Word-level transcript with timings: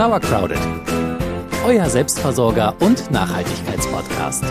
Sauercrowded, 0.00 0.56
euer 1.62 1.84
Selbstversorger 1.84 2.74
und 2.80 3.10
Nachhaltigkeitspodcast. 3.10 4.44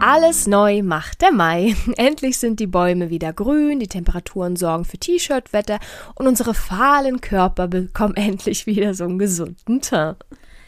Alles 0.00 0.48
neu 0.48 0.82
macht 0.82 1.22
der 1.22 1.30
Mai. 1.30 1.76
Endlich 1.96 2.38
sind 2.38 2.58
die 2.58 2.66
Bäume 2.66 3.10
wieder 3.10 3.32
grün, 3.32 3.78
die 3.78 3.86
Temperaturen 3.86 4.56
sorgen 4.56 4.84
für 4.84 4.98
T-Shirt-Wetter 4.98 5.78
und 6.16 6.26
unsere 6.26 6.52
fahlen 6.52 7.20
Körper 7.20 7.68
bekommen 7.68 8.14
endlich 8.16 8.66
wieder 8.66 8.92
so 8.94 9.04
einen 9.04 9.20
gesunden 9.20 9.82
Teint. 9.82 10.16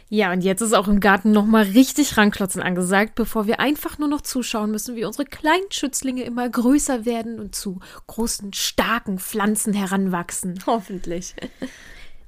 Ja, 0.08 0.32
und 0.32 0.42
jetzt 0.42 0.60
ist 0.60 0.72
auch 0.72 0.86
im 0.86 1.00
Garten 1.00 1.32
nochmal 1.32 1.64
richtig 1.64 2.16
ranklotzen 2.16 2.62
angesagt, 2.62 3.16
bevor 3.16 3.48
wir 3.48 3.58
einfach 3.58 3.98
nur 3.98 4.08
noch 4.08 4.20
zuschauen 4.20 4.70
müssen, 4.70 4.94
wie 4.94 5.04
unsere 5.04 5.24
kleinen 5.24 5.70
Schützlinge 5.70 6.22
immer 6.22 6.48
größer 6.48 7.04
werden 7.04 7.40
und 7.40 7.56
zu 7.56 7.80
großen, 8.06 8.52
starken 8.52 9.18
Pflanzen 9.18 9.72
heranwachsen. 9.72 10.60
Hoffentlich. 10.66 11.34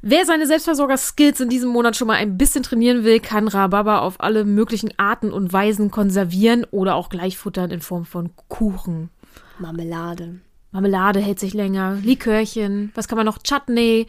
Wer 0.03 0.27
seine 0.27 0.47
Selbstversorger-Skills 0.47 1.41
in 1.41 1.49
diesem 1.49 1.71
Monat 1.71 1.97
schon 1.97 2.09
mal 2.09 2.15
ein 2.15 2.37
bisschen 2.37 2.65
trainieren 2.65 3.05
will, 3.05 3.21
kann 3.21 3.47
Rhabarber 3.47 4.03
auf 4.03 4.21
alle 4.21 4.45
möglichen 4.45 4.93
Arten 4.97 5.33
und 5.33 5.53
Weisen 5.53 5.91
konservieren 5.91 6.65
oder 6.71 6.97
auch 6.97 7.09
gleich 7.09 7.39
futtern 7.39 7.71
in 7.71 7.81
Form 7.81 8.05
von 8.05 8.31
Kuchen. 8.49 9.11
Marmelade. 9.59 10.41
Marmelade 10.71 11.21
hält 11.21 11.41
sich 11.41 11.55
länger, 11.55 11.99
Likörchen, 12.03 12.93
was 12.95 13.09
kann 13.09 13.17
man 13.17 13.27
noch? 13.27 13.39
Chutney. 13.39 14.07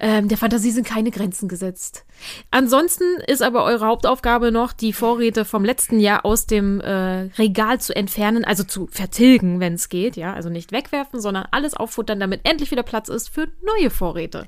Ähm, 0.00 0.28
der 0.28 0.38
Fantasie 0.38 0.70
sind 0.70 0.86
keine 0.86 1.10
Grenzen 1.10 1.48
gesetzt. 1.48 2.04
Ansonsten 2.50 3.04
ist 3.26 3.42
aber 3.42 3.64
eure 3.64 3.86
Hauptaufgabe 3.86 4.52
noch, 4.52 4.72
die 4.72 4.92
Vorräte 4.92 5.44
vom 5.44 5.64
letzten 5.64 5.98
Jahr 5.98 6.24
aus 6.24 6.46
dem 6.46 6.80
äh, 6.80 7.22
Regal 7.36 7.80
zu 7.80 7.96
entfernen, 7.96 8.44
also 8.44 8.62
zu 8.62 8.86
vertilgen, 8.86 9.58
wenn 9.58 9.74
es 9.74 9.88
geht, 9.88 10.16
ja, 10.16 10.32
also 10.32 10.50
nicht 10.50 10.70
wegwerfen, 10.70 11.20
sondern 11.20 11.46
alles 11.50 11.74
auffuttern, 11.74 12.20
damit 12.20 12.42
endlich 12.44 12.70
wieder 12.70 12.84
Platz 12.84 13.08
ist 13.08 13.28
für 13.28 13.48
neue 13.62 13.90
Vorräte. 13.90 14.46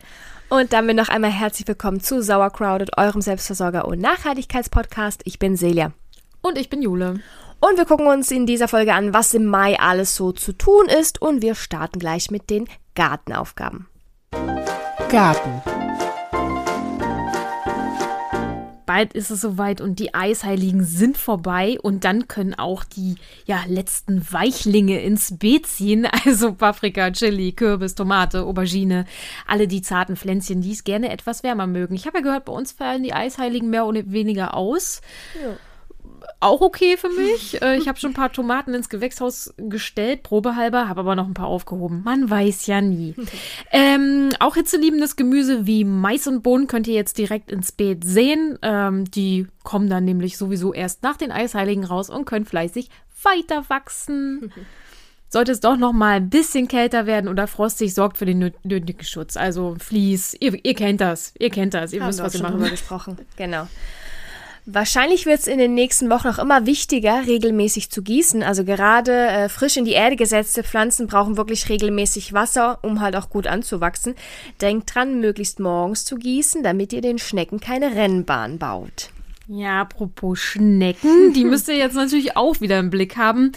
Und 0.50 0.72
damit 0.72 0.96
noch 0.96 1.08
einmal 1.08 1.30
herzlich 1.30 1.66
willkommen 1.66 2.00
zu 2.00 2.22
Sauercrowded, 2.22 2.96
eurem 2.96 3.20
Selbstversorger- 3.20 3.86
und 3.86 4.00
Nachhaltigkeitspodcast. 4.00 5.22
Ich 5.24 5.38
bin 5.38 5.56
Celia. 5.56 5.92
Und 6.42 6.58
ich 6.58 6.70
bin 6.70 6.80
Jule. 6.80 7.20
Und 7.60 7.76
wir 7.76 7.84
gucken 7.84 8.06
uns 8.06 8.30
in 8.30 8.46
dieser 8.46 8.68
Folge 8.68 8.94
an, 8.94 9.12
was 9.12 9.34
im 9.34 9.46
Mai 9.46 9.78
alles 9.78 10.16
so 10.16 10.32
zu 10.32 10.52
tun 10.52 10.86
ist. 10.86 11.20
Und 11.20 11.42
wir 11.42 11.54
starten 11.54 11.98
gleich 11.98 12.30
mit 12.30 12.48
den 12.48 12.68
Gartenaufgaben. 12.94 13.86
Garten. 15.10 15.62
bald 18.90 19.12
ist 19.12 19.30
es 19.30 19.40
soweit 19.40 19.80
und 19.80 20.00
die 20.00 20.14
Eisheiligen 20.14 20.82
sind 20.82 21.16
vorbei 21.16 21.78
und 21.80 22.02
dann 22.02 22.26
können 22.26 22.54
auch 22.54 22.82
die 22.82 23.14
ja, 23.46 23.62
letzten 23.68 24.20
Weichlinge 24.32 25.00
ins 25.00 25.38
Beet 25.38 25.68
ziehen. 25.68 26.08
Also 26.24 26.54
Paprika, 26.54 27.12
Chili, 27.12 27.52
Kürbis, 27.52 27.94
Tomate, 27.94 28.42
Aubergine, 28.42 29.06
alle 29.46 29.68
die 29.68 29.80
zarten 29.80 30.16
Pflänzchen, 30.16 30.60
die 30.60 30.72
es 30.72 30.82
gerne 30.82 31.10
etwas 31.10 31.44
wärmer 31.44 31.68
mögen. 31.68 31.94
Ich 31.94 32.06
habe 32.06 32.18
ja 32.18 32.24
gehört, 32.24 32.46
bei 32.46 32.52
uns 32.52 32.72
fallen 32.72 33.04
die 33.04 33.12
Eisheiligen 33.12 33.70
mehr 33.70 33.86
oder 33.86 34.02
weniger 34.06 34.54
aus. 34.54 35.02
Ja 35.40 35.56
auch 36.40 36.62
okay 36.62 36.96
für 36.96 37.10
mich. 37.10 37.60
Äh, 37.60 37.76
ich 37.76 37.86
habe 37.86 37.98
schon 37.98 38.12
ein 38.12 38.14
paar 38.14 38.32
Tomaten 38.32 38.74
ins 38.74 38.88
Gewächshaus 38.88 39.54
gestellt, 39.58 40.22
probehalber, 40.22 40.88
habe 40.88 41.00
aber 41.00 41.14
noch 41.14 41.26
ein 41.26 41.34
paar 41.34 41.46
aufgehoben. 41.46 42.02
Man 42.02 42.28
weiß 42.28 42.66
ja 42.66 42.80
nie. 42.80 43.14
ähm, 43.70 44.30
auch 44.40 44.54
hitzeliebendes 44.54 45.16
Gemüse 45.16 45.66
wie 45.66 45.84
Mais 45.84 46.26
und 46.26 46.42
Bohnen 46.42 46.66
könnt 46.66 46.88
ihr 46.88 46.94
jetzt 46.94 47.18
direkt 47.18 47.52
ins 47.52 47.72
Beet 47.72 48.04
sehen. 48.04 48.58
Ähm, 48.62 49.10
die 49.10 49.46
kommen 49.62 49.90
dann 49.90 50.04
nämlich 50.04 50.38
sowieso 50.38 50.72
erst 50.72 51.02
nach 51.02 51.16
den 51.16 51.30
Eisheiligen 51.30 51.84
raus 51.84 52.08
und 52.08 52.24
können 52.24 52.46
fleißig 52.46 52.88
weiter 53.22 53.68
wachsen. 53.68 54.52
Sollte 55.32 55.52
es 55.52 55.60
doch 55.60 55.76
noch 55.76 55.92
mal 55.92 56.16
ein 56.16 56.28
bisschen 56.28 56.66
kälter 56.66 57.06
werden 57.06 57.28
oder 57.28 57.46
frostig, 57.46 57.94
sorgt 57.94 58.18
für 58.18 58.26
den 58.26 58.52
nötigen 58.64 59.04
Schutz. 59.04 59.36
Also 59.36 59.76
Vlies, 59.78 60.36
ihr, 60.40 60.58
ihr 60.64 60.74
kennt 60.74 61.00
das, 61.00 61.34
ihr 61.38 61.50
kennt 61.50 61.72
das, 61.72 61.92
ihr 61.92 62.00
Haben 62.00 62.08
wisst, 62.08 62.20
was 62.20 62.34
ihr 62.34 62.42
machen 62.42 62.68
gesprochen. 62.68 63.16
Genau. 63.36 63.68
Wahrscheinlich 64.66 65.26
wird 65.26 65.40
es 65.40 65.46
in 65.46 65.58
den 65.58 65.74
nächsten 65.74 66.10
Wochen 66.10 66.28
auch 66.28 66.38
immer 66.38 66.66
wichtiger, 66.66 67.26
regelmäßig 67.26 67.90
zu 67.90 68.02
gießen. 68.02 68.42
Also 68.42 68.64
gerade 68.64 69.12
äh, 69.12 69.48
frisch 69.48 69.76
in 69.76 69.84
die 69.84 69.92
Erde 69.92 70.16
gesetzte 70.16 70.62
Pflanzen 70.62 71.06
brauchen 71.06 71.36
wirklich 71.36 71.68
regelmäßig 71.68 72.32
Wasser, 72.32 72.78
um 72.82 73.00
halt 73.00 73.16
auch 73.16 73.30
gut 73.30 73.46
anzuwachsen. 73.46 74.14
Denkt 74.60 74.94
dran, 74.94 75.20
möglichst 75.20 75.60
morgens 75.60 76.04
zu 76.04 76.16
gießen, 76.16 76.62
damit 76.62 76.92
ihr 76.92 77.00
den 77.00 77.18
Schnecken 77.18 77.60
keine 77.60 77.94
Rennbahn 77.96 78.58
baut. 78.58 79.10
Ja, 79.52 79.80
apropos 79.80 80.38
Schnecken, 80.38 81.32
die 81.32 81.44
müsst 81.44 81.66
ihr 81.66 81.76
jetzt 81.76 81.96
natürlich 81.96 82.36
auch 82.36 82.60
wieder 82.60 82.78
im 82.78 82.88
Blick 82.88 83.16
haben. 83.16 83.50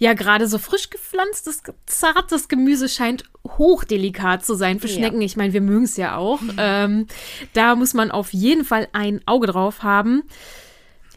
Ja, 0.00 0.12
gerade 0.14 0.48
so 0.48 0.58
frisch 0.58 0.90
gepflanztes, 0.90 1.62
zartes 1.86 2.48
Gemüse 2.48 2.88
scheint 2.88 3.22
hochdelikat 3.46 4.44
zu 4.44 4.54
sein 4.54 4.80
für 4.80 4.88
Schnecken. 4.88 5.20
Ja. 5.20 5.26
Ich 5.26 5.36
meine, 5.36 5.52
wir 5.52 5.60
mögen 5.60 5.84
es 5.84 5.96
ja 5.96 6.16
auch. 6.16 6.40
Ähm, 6.58 7.06
da 7.52 7.76
muss 7.76 7.94
man 7.94 8.10
auf 8.10 8.32
jeden 8.32 8.64
Fall 8.64 8.88
ein 8.92 9.20
Auge 9.24 9.46
drauf 9.46 9.84
haben. 9.84 10.24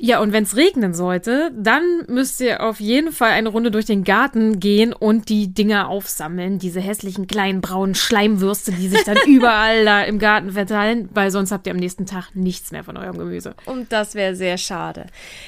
Ja, 0.02 0.22
und 0.22 0.32
wenn 0.32 0.46
es 0.46 0.56
regnen 0.56 0.94
sollte, 0.94 1.52
dann 1.54 1.84
müsst 2.08 2.40
ihr 2.40 2.64
auf 2.64 2.80
jeden 2.80 3.12
Fall 3.12 3.32
eine 3.32 3.50
Runde 3.50 3.70
durch 3.70 3.84
den 3.84 4.06
Garten 4.06 4.62
gehen 4.62 4.94
und 4.94 5.28
die 5.28 5.54
Dinger 5.54 5.90
aufsammeln. 5.90 6.58
Diese 6.58 6.80
hässlichen 6.80 7.28
kleinen 7.28 7.60
braunen 7.60 7.96
Schleimwürste, 7.96 8.72
die 8.72 8.88
sich 8.88 9.04
dann 9.04 9.18
überall 9.28 9.84
da 9.84 10.04
im 10.04 10.18
Garten 10.18 10.52
verteilen, 10.52 11.10
weil 11.14 11.32
sonst 11.32 11.52
habt 11.52 11.68
ihr 11.68 11.74
am 11.74 11.80
nächsten 11.80 12.06
Tag 12.06 12.34
nichts 12.34 12.72
mehr 12.72 12.86
von 12.86 12.96
eurem 12.96 13.18
Gemüse. 13.18 13.56
Und 13.66 13.92
das 13.92 14.16
wäre 14.16 14.38
sehr 14.38 14.58
schade. 14.58 15.08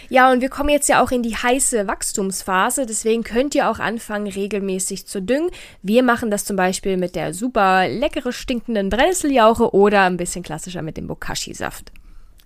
Ja, 0.09 0.29
und 0.29 0.41
wir 0.41 0.49
kommen 0.49 0.69
jetzt 0.69 0.89
ja 0.89 1.01
auch 1.01 1.11
in 1.11 1.23
die 1.23 1.37
heiße 1.37 1.87
Wachstumsphase, 1.87 2.85
deswegen 2.85 3.23
könnt 3.23 3.55
ihr 3.55 3.69
auch 3.69 3.79
anfangen, 3.79 4.27
regelmäßig 4.27 5.05
zu 5.05 5.21
düngen. 5.21 5.49
Wir 5.81 6.03
machen 6.03 6.29
das 6.29 6.43
zum 6.43 6.57
Beispiel 6.57 6.97
mit 6.97 7.15
der 7.15 7.33
super 7.33 7.87
leckere 7.87 8.33
stinkenden 8.33 8.89
Brennnesseljauche 8.89 9.73
oder 9.73 10.01
ein 10.01 10.17
bisschen 10.17 10.43
klassischer 10.43 10.81
mit 10.81 10.97
dem 10.97 11.07
Bokashi-Saft. 11.07 11.93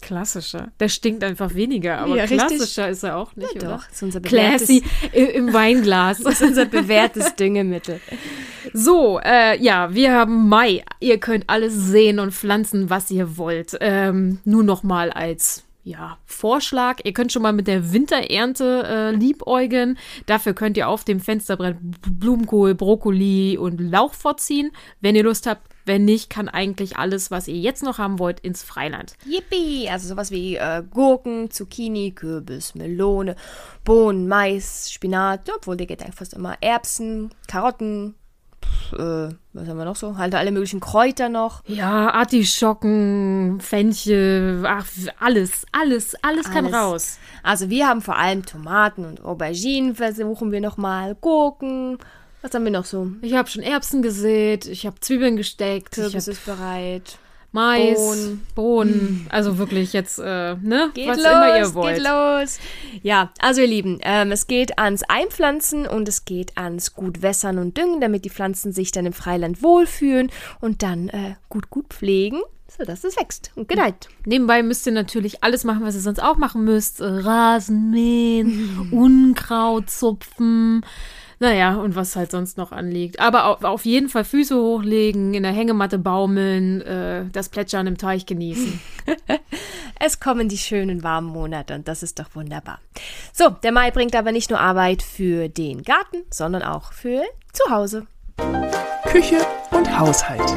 Klassischer. 0.05 0.71
Der 0.79 0.88
stinkt 0.88 1.23
einfach 1.23 1.55
weniger, 1.55 1.97
aber 1.97 2.16
ja, 2.16 2.27
klassischer 2.27 2.89
ist 2.89 3.01
er 3.01 3.17
auch 3.17 3.35
nicht, 3.35 3.55
ja, 3.55 3.61
oder? 3.61 3.77
Doch, 3.77 3.91
ist 3.91 4.03
unser 4.03 4.19
Classy 4.21 4.83
im 5.11 5.51
Weinglas. 5.51 6.19
Das 6.19 6.33
ist 6.41 6.49
unser 6.49 6.66
bewährtes 6.66 7.35
Düngemittel. 7.35 7.99
So, 8.71 9.19
äh, 9.19 9.59
ja, 9.59 9.95
wir 9.95 10.13
haben 10.13 10.47
Mai. 10.47 10.83
Ihr 10.99 11.19
könnt 11.19 11.49
alles 11.49 11.73
sehen 11.73 12.19
und 12.19 12.35
pflanzen, 12.35 12.91
was 12.91 13.09
ihr 13.09 13.38
wollt. 13.38 13.77
Ähm, 13.81 14.41
nur 14.45 14.63
noch 14.63 14.83
mal 14.83 15.09
als 15.09 15.65
ja, 15.85 16.18
Vorschlag. 16.25 17.00
Ihr 17.03 17.13
könnt 17.13 17.31
schon 17.31 17.44
mal 17.44 17.53
mit 17.53 17.68
der 17.68 17.94
Winterernte 17.94 18.84
äh, 18.88 19.12
liebäugeln. 19.12 20.00
Dafür 20.25 20.53
könnt 20.56 20.78
ihr 20.78 20.90
auf 20.90 21.03
dem 21.03 21.19
Fensterbrett 21.19 21.78
Blumenkohl, 21.79 22.73
Brokkoli 22.73 23.56
und 23.59 23.79
Lauch 23.79 24.16
vorziehen. 24.16 24.72
Wenn 25.00 25.16
ihr 25.16 25.23
Lust 25.23 25.46
habt, 25.46 25.69
wenn 25.85 26.03
nicht, 26.03 26.31
kann 26.31 26.50
eigentlich 26.50 26.97
alles, 26.97 27.29
was 27.29 27.47
ihr 27.47 27.57
jetzt 27.57 27.84
noch 27.84 28.00
haben 28.00 28.18
wollt, 28.18 28.40
ins 28.40 28.63
Freiland. 28.63 29.13
Yippie! 29.25 29.88
Also 29.88 30.07
sowas 30.07 30.31
wie 30.31 30.56
äh, 30.56 30.81
Gurken, 30.90 31.51
Zucchini, 31.51 32.13
Kürbis, 32.13 32.73
Melone, 32.73 33.35
Bohnen, 33.84 34.28
Mais, 34.28 34.91
Spinat, 34.91 35.47
obwohl 35.56 35.78
der 35.78 35.85
geht 35.85 36.02
eigentlich 36.02 36.16
fast 36.16 36.34
immer 36.34 36.57
Erbsen, 36.62 37.29
Karotten, 37.47 38.16
äh, 38.94 39.34
was 39.53 39.68
haben 39.68 39.78
wir 39.78 39.86
noch 39.86 39.96
so? 39.96 40.18
Halt 40.18 40.36
alle 40.36 40.52
möglichen 40.52 40.80
Kräuter 40.80 41.30
noch. 41.30 41.64
Ja, 41.68 42.12
Artischocken, 42.12 43.59
Fenchel, 43.62 44.64
ach, 44.68 44.86
alles, 44.86 45.12
alles, 45.20 45.66
alles, 45.72 46.16
alles 46.22 46.52
kann 46.52 46.66
raus. 46.68 47.20
Also 47.44 47.70
wir 47.70 47.88
haben 47.88 48.02
vor 48.02 48.18
allem 48.18 48.46
Tomaten 48.46 49.06
und 49.06 49.24
Auberginen, 49.24 49.96
versuchen 49.96 50.52
wir 50.52 50.62
nochmal, 50.62 51.16
Gurken, 51.16 51.98
was 52.42 52.53
haben 52.53 52.64
wir 52.64 52.72
noch 52.72 52.86
so? 52.86 53.12
Ich 53.22 53.34
habe 53.34 53.50
schon 53.50 53.64
Erbsen 53.64 54.02
gesät, 54.02 54.68
ich 54.68 54.86
habe 54.86 55.00
Zwiebeln 55.00 55.36
gesteckt. 55.36 55.94
Kürbis 55.94 56.28
ist 56.28 56.46
bereit. 56.46 57.18
Mais, 57.55 57.95
Bohnen. 57.95 58.47
Bohnen. 58.53 59.27
Also 59.29 59.57
wirklich 59.57 59.93
jetzt, 59.93 60.19
äh, 60.19 60.55
ne? 60.55 60.91
Geht 60.93 61.07
Was 61.07 61.17
los, 61.17 61.25
immer 61.25 61.57
ihr 61.57 61.73
wollt. 61.73 61.95
Geht 61.95 62.05
los. 62.05 62.59
Ja, 63.01 63.31
also 63.39 63.61
ihr 63.61 63.67
Lieben, 63.67 63.99
ähm, 64.01 64.33
es 64.33 64.47
geht 64.47 64.77
ans 64.77 65.03
Einpflanzen 65.03 65.88
und 65.88 66.07
es 66.09 66.25
geht 66.25 66.57
ans 66.57 66.93
gut 66.93 67.21
wässern 67.21 67.57
und 67.57 67.77
düngen, 67.77 68.02
damit 68.02 68.25
die 68.25 68.29
Pflanzen 68.29 68.73
sich 68.73 68.91
dann 68.91 69.05
im 69.05 69.13
Freiland 69.13 69.63
wohlfühlen 69.63 70.31
und 70.59 70.84
dann 70.84 71.07
äh, 71.07 71.35
gut, 71.47 71.69
gut 71.69 71.87
pflegen 71.93 72.41
sodass 72.78 73.03
es 73.03 73.16
wächst 73.17 73.52
und 73.55 73.67
gedeiht. 73.67 74.09
Nebenbei 74.25 74.61
müsst 74.61 74.85
ihr 74.85 74.91
natürlich 74.91 75.43
alles 75.43 75.63
machen, 75.63 75.85
was 75.85 75.96
ihr 75.96 76.01
sonst 76.01 76.22
auch 76.22 76.37
machen 76.37 76.66
müsst. 76.66 77.01
Rasen 77.01 77.91
mähen, 77.91 78.90
Unkraut 78.91 79.90
zupfen, 79.90 80.85
naja, 81.40 81.76
und 81.76 81.96
was 81.96 82.16
halt 82.16 82.32
sonst 82.32 82.58
noch 82.58 82.72
anliegt. 82.72 83.20
Aber 83.20 83.64
auf, 83.64 83.85
jeden 83.85 84.09
Fall 84.09 84.23
Füße 84.23 84.55
hochlegen, 84.55 85.34
in 85.34 85.43
der 85.43 85.52
Hängematte 85.52 85.97
baumeln, 85.97 86.82
äh, 86.82 87.26
das 87.32 87.49
Plätschern 87.49 87.87
im 87.87 87.97
Teich 87.97 88.26
genießen. 88.26 88.79
es 89.99 90.20
kommen 90.20 90.49
die 90.49 90.58
schönen 90.58 91.03
warmen 91.03 91.28
Monate 91.28 91.76
und 91.76 91.87
das 91.87 92.03
ist 92.03 92.20
doch 92.20 92.35
wunderbar. 92.35 92.79
So, 93.34 93.49
der 93.49 93.72
Mai 93.72 93.91
bringt 93.91 94.16
aber 94.16 94.32
nicht 94.32 94.49
nur 94.49 94.59
Arbeit 94.59 95.02
für 95.02 95.49
den 95.49 95.84
Garten, 95.84 96.23
sondern 96.32 96.64
auch 96.64 96.93
für 96.93 97.23
zu 97.53 97.70
Hause. 97.70 98.08
Küche 99.08 99.37
und 99.72 99.97
Haushalt. 99.97 100.41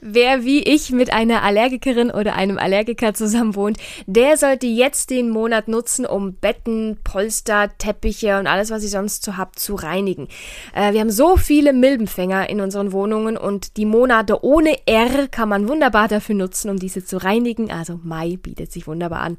Wer 0.00 0.44
wie 0.44 0.62
ich 0.62 0.90
mit 0.90 1.12
einer 1.12 1.42
Allergikerin 1.42 2.10
oder 2.10 2.34
einem 2.34 2.58
Allergiker 2.58 3.14
zusammen 3.14 3.54
wohnt, 3.54 3.78
der 4.06 4.36
sollte 4.36 4.66
jetzt 4.66 5.10
den 5.10 5.30
Monat 5.30 5.68
nutzen, 5.68 6.06
um 6.06 6.34
Betten, 6.34 6.98
Polster, 7.04 7.70
Teppiche 7.78 8.38
und 8.38 8.46
alles, 8.46 8.70
was 8.70 8.82
ihr 8.82 8.88
sonst 8.88 9.24
so 9.24 9.36
habt, 9.36 9.58
zu 9.58 9.74
reinigen. 9.74 10.28
Äh, 10.74 10.92
wir 10.92 11.00
haben 11.00 11.10
so 11.10 11.36
viele 11.36 11.72
Milbenfänger 11.72 12.48
in 12.48 12.60
unseren 12.60 12.92
Wohnungen 12.92 13.36
und 13.36 13.76
die 13.76 13.86
Monate 13.86 14.44
ohne 14.44 14.76
R 14.86 15.28
kann 15.28 15.48
man 15.48 15.68
wunderbar 15.68 16.08
dafür 16.08 16.34
nutzen, 16.34 16.70
um 16.70 16.78
diese 16.78 17.04
zu 17.04 17.16
reinigen. 17.18 17.70
Also 17.70 18.00
Mai 18.02 18.38
bietet 18.40 18.72
sich 18.72 18.86
wunderbar 18.86 19.20
an. 19.20 19.36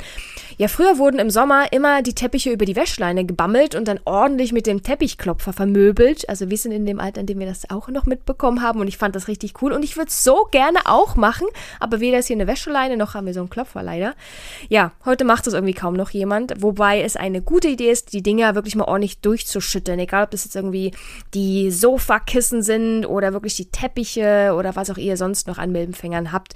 Ja, 0.58 0.68
früher 0.68 0.98
wurden 0.98 1.20
im 1.20 1.30
Sommer 1.30 1.72
immer 1.72 2.02
die 2.02 2.16
Teppiche 2.16 2.52
über 2.52 2.66
die 2.66 2.76
Wäschleine 2.76 3.26
gebammelt 3.26 3.76
und 3.76 3.88
dann 3.88 4.00
ordentlich 4.06 4.52
mit 4.52 4.68
dem 4.68 4.84
Teppichklopfer 4.84 5.54
vermöbelt. 5.54 6.28
Also 6.30 6.50
wir 6.50 6.58
sind 6.58 6.72
in 6.72 6.86
dem 6.86 7.00
Alter, 7.00 7.22
in 7.22 7.28
dem 7.28 7.40
wir 7.40 7.48
das 7.48 7.70
auch 7.70 7.88
noch 7.88 8.06
mitbekommen 8.06 8.62
haben 8.62 8.80
und 8.80 8.88
ich 8.88 8.98
fand 8.98 9.16
das 9.16 9.28
richtig 9.28 9.62
cool 9.62 9.72
und 9.72 9.84
ich 9.84 9.98
würde 9.98 10.10
es 10.10 10.24
gerne 10.46 10.80
auch 10.86 11.16
machen, 11.16 11.48
aber 11.80 12.00
weder 12.00 12.20
ist 12.20 12.28
hier 12.28 12.36
eine 12.36 12.48
Wäscheleine 12.48 12.98
noch 12.98 13.14
haben 13.14 13.28
wir 13.28 13.34
so 13.34 13.40
einen 13.42 13.50
Klopfer 13.50 13.84
leider. 13.84 14.16
Ja, 14.70 14.92
heute 15.06 15.24
macht 15.24 15.48
das 15.48 15.54
irgendwie 15.54 15.74
kaum 15.74 15.94
noch 15.94 16.10
jemand, 16.10 16.62
wobei 16.62 17.02
es 17.02 17.16
eine 17.16 17.42
gute 17.42 17.68
Idee 17.68 17.92
ist, 17.92 18.14
die 18.14 18.24
Dinger 18.24 18.56
wirklich 18.56 18.76
mal 18.76 18.86
ordentlich 18.86 19.20
durchzuschütteln, 19.20 20.00
egal 20.00 20.24
ob 20.24 20.32
das 20.32 20.46
jetzt 20.46 20.56
irgendwie 20.56 20.92
die 21.34 21.72
Sofakissen 21.72 22.64
sind 22.64 23.06
oder 23.06 23.34
wirklich 23.34 23.56
die 23.56 23.70
Teppiche 23.70 24.54
oder 24.58 24.76
was 24.76 24.90
auch 24.90 24.98
ihr 24.98 25.18
sonst 25.18 25.48
noch 25.48 25.58
an 25.58 25.72
Milbenfängern 25.72 26.32
habt. 26.32 26.54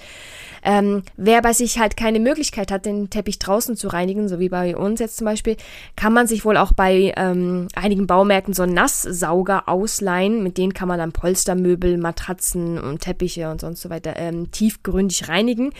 Ähm, 0.65 1.03
wer 1.15 1.41
bei 1.41 1.53
sich 1.53 1.79
halt 1.79 1.95
keine 1.95 2.19
Möglichkeit 2.19 2.71
hat, 2.71 2.85
den 2.85 3.09
Teppich 3.09 3.39
draußen 3.39 3.77
zu 3.77 3.87
reinigen, 3.87 4.27
so 4.27 4.39
wie 4.39 4.49
bei 4.49 4.75
uns 4.75 4.99
jetzt 4.99 5.17
zum 5.17 5.25
Beispiel, 5.25 5.55
kann 5.95 6.11
man 6.11 6.27
sich 6.27 6.43
wohl 6.43 6.57
auch 6.57 6.73
bei 6.73 7.13
ähm, 7.15 7.67
einigen 7.75 8.07
Baumärkten 8.07 8.53
so 8.53 8.63
einen 8.63 8.73
Nasssauger 8.73 9.69
ausleihen. 9.69 10.43
Mit 10.43 10.57
denen 10.57 10.73
kann 10.73 10.87
man 10.87 10.97
dann 10.97 11.11
Polstermöbel, 11.11 11.97
Matratzen 11.97 12.79
und 12.79 13.01
Teppiche 13.01 13.49
und 13.51 13.61
sonst 13.61 13.81
so 13.81 13.89
weiter 13.89 14.17
ähm, 14.17 14.51
tiefgründig 14.51 15.29
reinigen. 15.29 15.71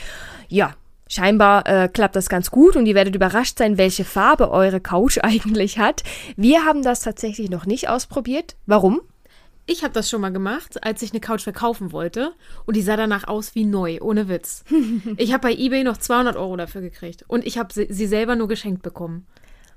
Ja, 0.47 0.75
Scheinbar 1.07 1.67
äh, 1.67 1.87
klappt 1.87 2.15
das 2.15 2.29
ganz 2.29 2.49
gut 2.49 2.75
und 2.75 2.87
ihr 2.87 2.95
werdet 2.95 3.15
überrascht 3.15 3.59
sein, 3.59 3.77
welche 3.77 4.03
Farbe 4.03 4.49
eure 4.49 4.79
Couch 4.79 5.19
eigentlich 5.21 5.77
hat. 5.77 6.03
Wir 6.35 6.65
haben 6.65 6.81
das 6.81 7.01
tatsächlich 7.01 7.49
noch 7.49 7.65
nicht 7.67 7.89
ausprobiert. 7.89 8.55
Warum? 8.65 9.01
Ich 9.67 9.83
habe 9.83 9.93
das 9.93 10.09
schon 10.09 10.21
mal 10.21 10.31
gemacht, 10.31 10.83
als 10.83 11.01
ich 11.01 11.11
eine 11.11 11.19
Couch 11.19 11.41
verkaufen 11.41 11.91
wollte 11.91 12.33
und 12.65 12.75
die 12.75 12.81
sah 12.81 12.97
danach 12.97 13.27
aus 13.27 13.55
wie 13.55 13.65
neu, 13.65 13.99
ohne 14.01 14.29
Witz. 14.29 14.63
ich 15.17 15.33
habe 15.33 15.47
bei 15.47 15.53
eBay 15.53 15.83
noch 15.83 15.97
200 15.97 16.35
Euro 16.35 16.55
dafür 16.55 16.81
gekriegt 16.81 17.25
und 17.27 17.45
ich 17.45 17.57
habe 17.57 17.73
sie, 17.73 17.87
sie 17.89 18.07
selber 18.07 18.35
nur 18.35 18.47
geschenkt 18.47 18.83
bekommen. 18.83 19.25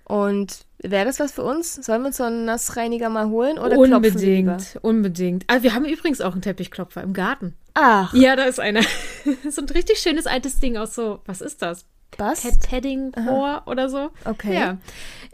Und 0.05 0.65
wäre 0.79 1.05
das 1.05 1.21
was 1.21 1.33
für 1.33 1.43
uns? 1.43 1.75
Sollen 1.75 2.01
wir 2.01 2.07
uns 2.07 2.17
so 2.17 2.25
einen 2.25 2.47
Nassreiniger 2.47 3.11
mal 3.11 3.29
holen 3.29 3.59
oder 3.59 3.77
Unbedingt, 3.77 4.79
unbedingt. 4.81 5.45
Also 5.49 5.65
wir 5.65 5.75
haben 5.75 5.85
übrigens 5.85 6.23
auch 6.23 6.33
einen 6.33 6.41
Teppichklopfer 6.41 7.03
im 7.03 7.13
Garten. 7.13 7.55
Ach. 7.75 8.13
Ja, 8.15 8.35
da 8.35 8.45
ist 8.45 8.59
einer. 8.59 8.81
so 9.51 9.61
ein 9.61 9.69
richtig 9.69 9.99
schönes 9.99 10.27
altes 10.27 10.61
Ding 10.61 10.79
aus 10.79 10.95
so, 10.95 11.21
was 11.27 11.43
ist 11.43 11.61
das? 11.61 11.85
Was? 12.17 12.47
Padding 12.69 13.13
Core 13.13 13.63
oder 13.67 13.89
so. 13.89 14.11
Okay. 14.25 14.55
Ja. 14.55 14.79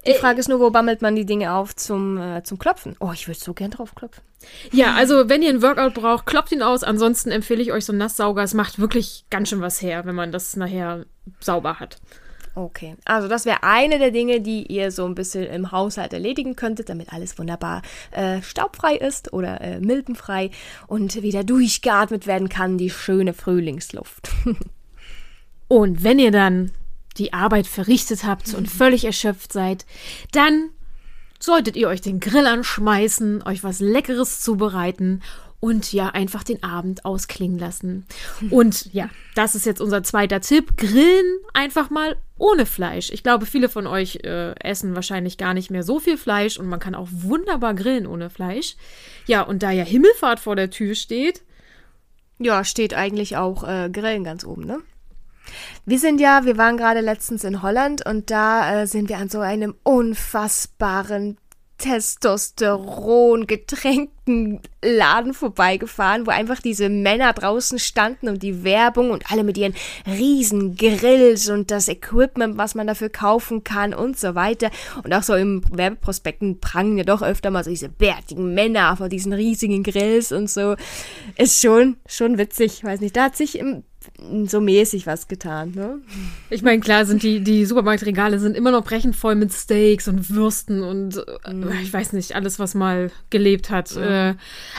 Die 0.07 0.11
äh, 0.11 0.15
Frage 0.15 0.41
ist 0.41 0.49
nur, 0.49 0.61
wo 0.61 0.71
bammelt 0.71 1.01
man 1.01 1.17
die 1.17 1.25
Dinge 1.25 1.55
auf 1.55 1.75
zum, 1.75 2.19
äh, 2.19 2.43
zum 2.43 2.59
Klopfen? 2.59 2.97
Oh, 3.01 3.13
ich 3.13 3.27
würde 3.27 3.41
so 3.41 3.55
gern 3.55 3.71
drauf 3.71 3.95
klopfen. 3.95 4.23
Ja, 4.73 4.95
also 4.95 5.29
wenn 5.29 5.43
ihr 5.43 5.49
einen 5.49 5.63
Workout 5.63 5.95
braucht, 5.95 6.27
klopft 6.27 6.53
ihn 6.53 6.63
aus. 6.63 6.85
Ansonsten 6.85 7.31
empfehle 7.31 7.63
ich 7.63 7.73
euch 7.73 7.87
so 7.87 7.93
einen 7.93 8.01
Nasssauger. 8.01 8.43
Es 8.43 8.55
macht 8.55 8.79
wirklich 8.79 9.25
ganz 9.31 9.49
schön 9.49 9.63
was 9.63 9.81
her, 9.81 10.05
wenn 10.05 10.15
man 10.15 10.33
das 10.33 10.57
nachher 10.57 11.07
sauber 11.41 11.81
hat. 11.81 11.99
Okay, 12.57 12.95
also 13.05 13.27
das 13.27 13.47
wäre 13.47 13.65
eine 13.65 13.99
der 13.99 14.13
Dinge, 14.13 14.41
die 14.41 14.65
ihr 14.73 14.93
so 14.93 15.05
ein 15.07 15.17
bisschen 15.17 15.45
im 15.45 15.73
Haushalt 15.73 16.13
erledigen 16.13 16.55
könntet, 16.55 16.89
damit 16.89 17.13
alles 17.13 17.37
wunderbar 17.37 17.83
äh, 18.13 18.43
staubfrei 18.43 18.95
ist 18.95 19.33
oder 19.33 19.61
äh, 19.61 19.81
milbenfrei 19.81 20.51
und 20.87 21.21
wieder 21.21 21.43
durchgeatmet 21.43 22.29
werden 22.29 22.49
kann, 22.49 22.79
die 22.79 22.91
schöne 22.91 23.35
Frühlingsluft. 23.35 24.31
und 25.69 26.05
wenn 26.05 26.19
ihr 26.19 26.31
dann 26.31 26.71
die 27.17 27.33
Arbeit 27.33 27.67
verrichtet 27.67 28.25
habt 28.25 28.55
und 28.55 28.69
völlig 28.69 29.05
erschöpft 29.05 29.53
seid, 29.53 29.87
dann 30.33 30.71
solltet 31.39 31.77
ihr 31.77 31.89
euch 31.89 32.01
den 32.01 32.21
Grill 32.21 32.47
anschmeißen, 32.47 33.43
euch 33.43 33.63
was 33.63 33.81
Leckeres 33.81 34.41
zubereiten 34.41 35.23
und 35.65 35.95
ja, 35.95 36.09
einfach 36.09 36.45
den 36.45 36.63
Abend 36.63 37.07
ausklingen 37.07 37.59
lassen. 37.59 38.07
Und 38.51 38.85
ja, 38.93 39.09
das 39.35 39.55
ist 39.55 39.65
jetzt 39.65 39.81
unser 39.81 40.03
zweiter 40.03 40.43
Tipp. 40.43 40.77
Grillen 40.77 41.39
einfach 41.55 41.89
mal 41.89 42.17
ohne 42.37 42.67
Fleisch. 42.67 43.11
Ich 43.11 43.23
glaube, 43.23 43.47
viele 43.47 43.71
von 43.71 43.87
euch 43.87 44.19
äh, 44.25 44.55
essen 44.61 44.95
wahrscheinlich 44.95 45.39
gar 45.39 45.55
nicht 45.55 45.71
mehr 45.71 45.83
so 45.83 46.01
viel 46.01 46.19
Fleisch 46.19 46.59
und 46.59 46.67
man 46.67 46.81
kann 46.81 46.95
auch 46.95 47.09
wunderbar 47.11 47.73
grillen 47.75 48.07
ohne 48.07 48.29
Fleisch. 48.29 48.77
Ja, 49.27 49.41
und 49.41 49.63
da 49.63 49.71
ja 49.71 49.85
Himmelfahrt 49.85 50.41
vor 50.41 50.55
der 50.55 50.69
Tür 50.69 50.95
steht. 50.95 51.43
Ja, 52.39 52.65
steht 52.65 52.93
eigentlich 52.93 53.37
auch 53.39 53.65
äh, 53.65 53.89
Grillen 53.91 54.25
ganz 54.25 54.45
oben, 54.45 54.67
ne? 54.67 54.81
Wir 55.85 55.99
sind 55.99 56.21
ja, 56.21 56.45
wir 56.45 56.57
waren 56.57 56.77
gerade 56.77 57.01
letztens 57.01 57.45
in 57.45 57.63
Holland 57.63 58.07
und 58.07 58.31
da 58.31 58.83
äh, 58.83 58.87
sind 58.87 59.09
wir 59.09 59.19
an 59.19 59.29
so 59.29 59.41
einem 59.41 59.75
unfassbaren 59.83 61.37
Testosteron 61.79 63.47
getränkten 63.47 64.61
Laden 64.83 65.35
vorbeigefahren, 65.35 66.27
wo 66.27 66.31
einfach 66.31 66.61
diese 66.61 66.89
Männer 66.89 67.33
draußen 67.33 67.79
standen 67.79 68.29
und 68.29 68.43
die 68.43 68.65
Werbung 68.65 69.11
und 69.11 69.31
alle 69.31 69.45
mit 69.45 69.59
ihren 69.59 69.75
riesen 70.07 70.77
Grills 70.77 71.49
und 71.49 71.71
das 71.71 71.89
Equipment, 71.89 72.57
was 72.57 72.75
man 72.75 72.87
dafür 72.87 73.11
kaufen 73.11 73.65
kann 73.65 73.93
und 73.93 74.19
so 74.19 74.35
weiter. 74.35 74.71
Und 75.03 75.13
auch 75.13 75.23
so 75.23 75.35
im 75.35 75.63
Werbeprospekten 75.71 76.61
prangen 76.61 76.97
ja 76.97 77.05
doch 77.05 77.23
öfter 77.23 77.51
mal 77.51 77.65
so 77.65 77.71
diese 77.71 77.89
bärtigen 77.89 78.55
Männer 78.55 78.97
vor 78.97 79.09
diesen 79.09 79.33
riesigen 79.33 79.83
Grills 79.83 80.33
und 80.33 80.49
so. 80.49 80.77
Ist 81.37 81.61
schon, 81.61 81.97
schon 82.07 82.39
witzig. 82.39 82.85
Weiß 82.85 83.01
nicht, 83.01 83.17
da 83.17 83.25
hat 83.25 83.37
sich 83.37 83.59
im 83.59 83.83
so 84.47 84.61
mäßig 84.61 85.07
was 85.07 85.29
getan. 85.29 85.73
Ne? 85.75 85.99
Ich 86.49 86.63
meine, 86.63 86.81
klar 86.81 87.05
sind 87.05 87.23
die, 87.23 87.41
die 87.41 87.65
Supermarktregale 87.65 88.39
sind 88.39 88.57
immer 88.57 88.71
noch 88.71 88.85
brechend 88.85 89.17
voll 89.17 89.35
mit 89.35 89.53
Steaks 89.53 90.07
und 90.07 90.31
Würsten 90.31 90.83
und 90.83 91.17
mm. 91.17 91.71
ich 91.83 91.93
weiß 91.93 92.13
nicht, 92.13 92.35
alles, 92.35 92.59
was 92.59 92.75
mal 92.75 93.11
gelebt 93.31 93.71
hat. 93.71 93.97
Äh, 93.97 94.35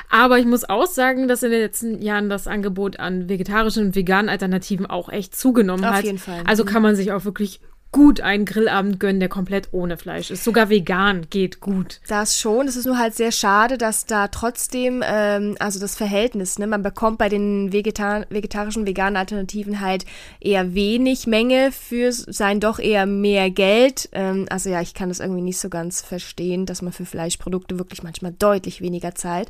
aber 0.09 0.39
ich 0.39 0.45
muss 0.45 0.63
auch 0.63 0.87
sagen, 0.87 1.27
dass 1.27 1.43
in 1.43 1.51
den 1.51 1.61
letzten 1.61 2.01
Jahren 2.01 2.29
das 2.29 2.47
Angebot 2.47 2.99
an 2.99 3.27
vegetarischen 3.27 3.87
und 3.87 3.95
veganen 3.95 4.29
Alternativen 4.29 4.85
auch 4.85 5.09
echt 5.09 5.35
zugenommen 5.35 5.83
Auf 5.83 5.91
hat. 5.91 5.99
Auf 5.99 6.05
jeden 6.05 6.17
Fall. 6.17 6.41
Also 6.45 6.63
kann 6.63 6.81
man 6.81 6.95
sich 6.95 7.11
auch 7.11 7.25
wirklich 7.25 7.59
gut 7.95 8.19
einen 8.19 8.43
Grillabend 8.43 8.99
gönnen, 8.99 9.21
der 9.21 9.29
komplett 9.29 9.69
ohne 9.71 9.95
Fleisch 9.95 10.29
ist. 10.29 10.43
Sogar 10.43 10.69
vegan 10.69 11.27
geht 11.29 11.61
gut. 11.61 12.01
Das 12.09 12.37
schon. 12.37 12.67
Es 12.67 12.75
ist 12.75 12.85
nur 12.85 12.97
halt 12.97 13.15
sehr 13.15 13.31
schade, 13.31 13.77
dass 13.77 14.05
da 14.05 14.27
trotzdem, 14.27 15.01
ähm, 15.01 15.55
also 15.59 15.79
das 15.79 15.95
Verhältnis, 15.95 16.59
ne, 16.59 16.67
man 16.67 16.83
bekommt 16.83 17.19
bei 17.19 17.29
den 17.29 17.71
Vegetar 17.71 18.25
vegetarischen, 18.27 18.85
veganen 18.85 19.15
Alternativen 19.15 19.79
halt 19.79 20.03
eher 20.41 20.75
wenig 20.75 21.25
Menge 21.25 21.71
für 21.71 22.11
sein 22.11 22.59
doch 22.59 22.79
eher 22.79 23.05
mehr 23.05 23.49
Geld. 23.49 24.09
Ähm, 24.11 24.45
also 24.49 24.69
ja, 24.69 24.81
ich 24.81 24.93
kann 24.93 25.07
das 25.07 25.21
irgendwie 25.21 25.41
nicht 25.41 25.59
so 25.59 25.69
ganz 25.69 26.01
verstehen, 26.01 26.65
dass 26.65 26.81
man 26.81 26.91
für 26.91 27.05
Fleischprodukte 27.05 27.79
wirklich 27.79 28.03
manchmal 28.03 28.33
deutlich 28.33 28.81
weniger 28.81 29.15
zahlt. 29.15 29.49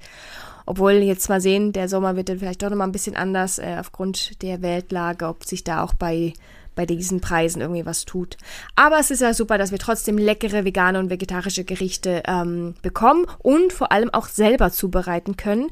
Obwohl 0.68 0.94
jetzt 0.94 1.30
mal 1.30 1.42
sehen, 1.42 1.74
der 1.74 1.90
Sommer 1.90 2.16
wird 2.16 2.30
dann 2.30 2.38
vielleicht 2.38 2.62
doch 2.62 2.70
nochmal 2.70 2.90
ein 2.90 2.92
bisschen 2.92 3.16
anders 3.16 3.58
äh, 3.58 3.78
aufgrund 3.80 4.44
der 4.44 4.62
Weltlage, 4.62 5.26
ob 5.26 5.46
sich 5.46 5.64
da 5.64 5.84
auch 5.84 5.96
bei 5.96 6.34
bei 6.76 6.86
diesen 6.86 7.22
Preisen 7.22 7.62
irgendwie 7.62 7.86
was 7.86 8.06
tut. 8.06 8.38
Aber 8.76 9.00
es 9.00 9.12
ist 9.12 9.22
ja 9.22 9.34
super, 9.34 9.58
dass 9.58 9.72
wir 9.72 9.80
trotzdem 9.80 10.18
leckere 10.18 10.66
vegane 10.66 11.00
und 11.00 11.10
vegetarische 11.10 11.64
Gerichte 11.64 12.24
ähm, 12.28 12.76
bekommen 12.82 13.26
und 13.40 13.74
vor 13.74 13.92
allem 13.92 14.14
auch 14.14 14.28
selber 14.28 14.72
zubereiten 14.72 15.38
können. 15.38 15.70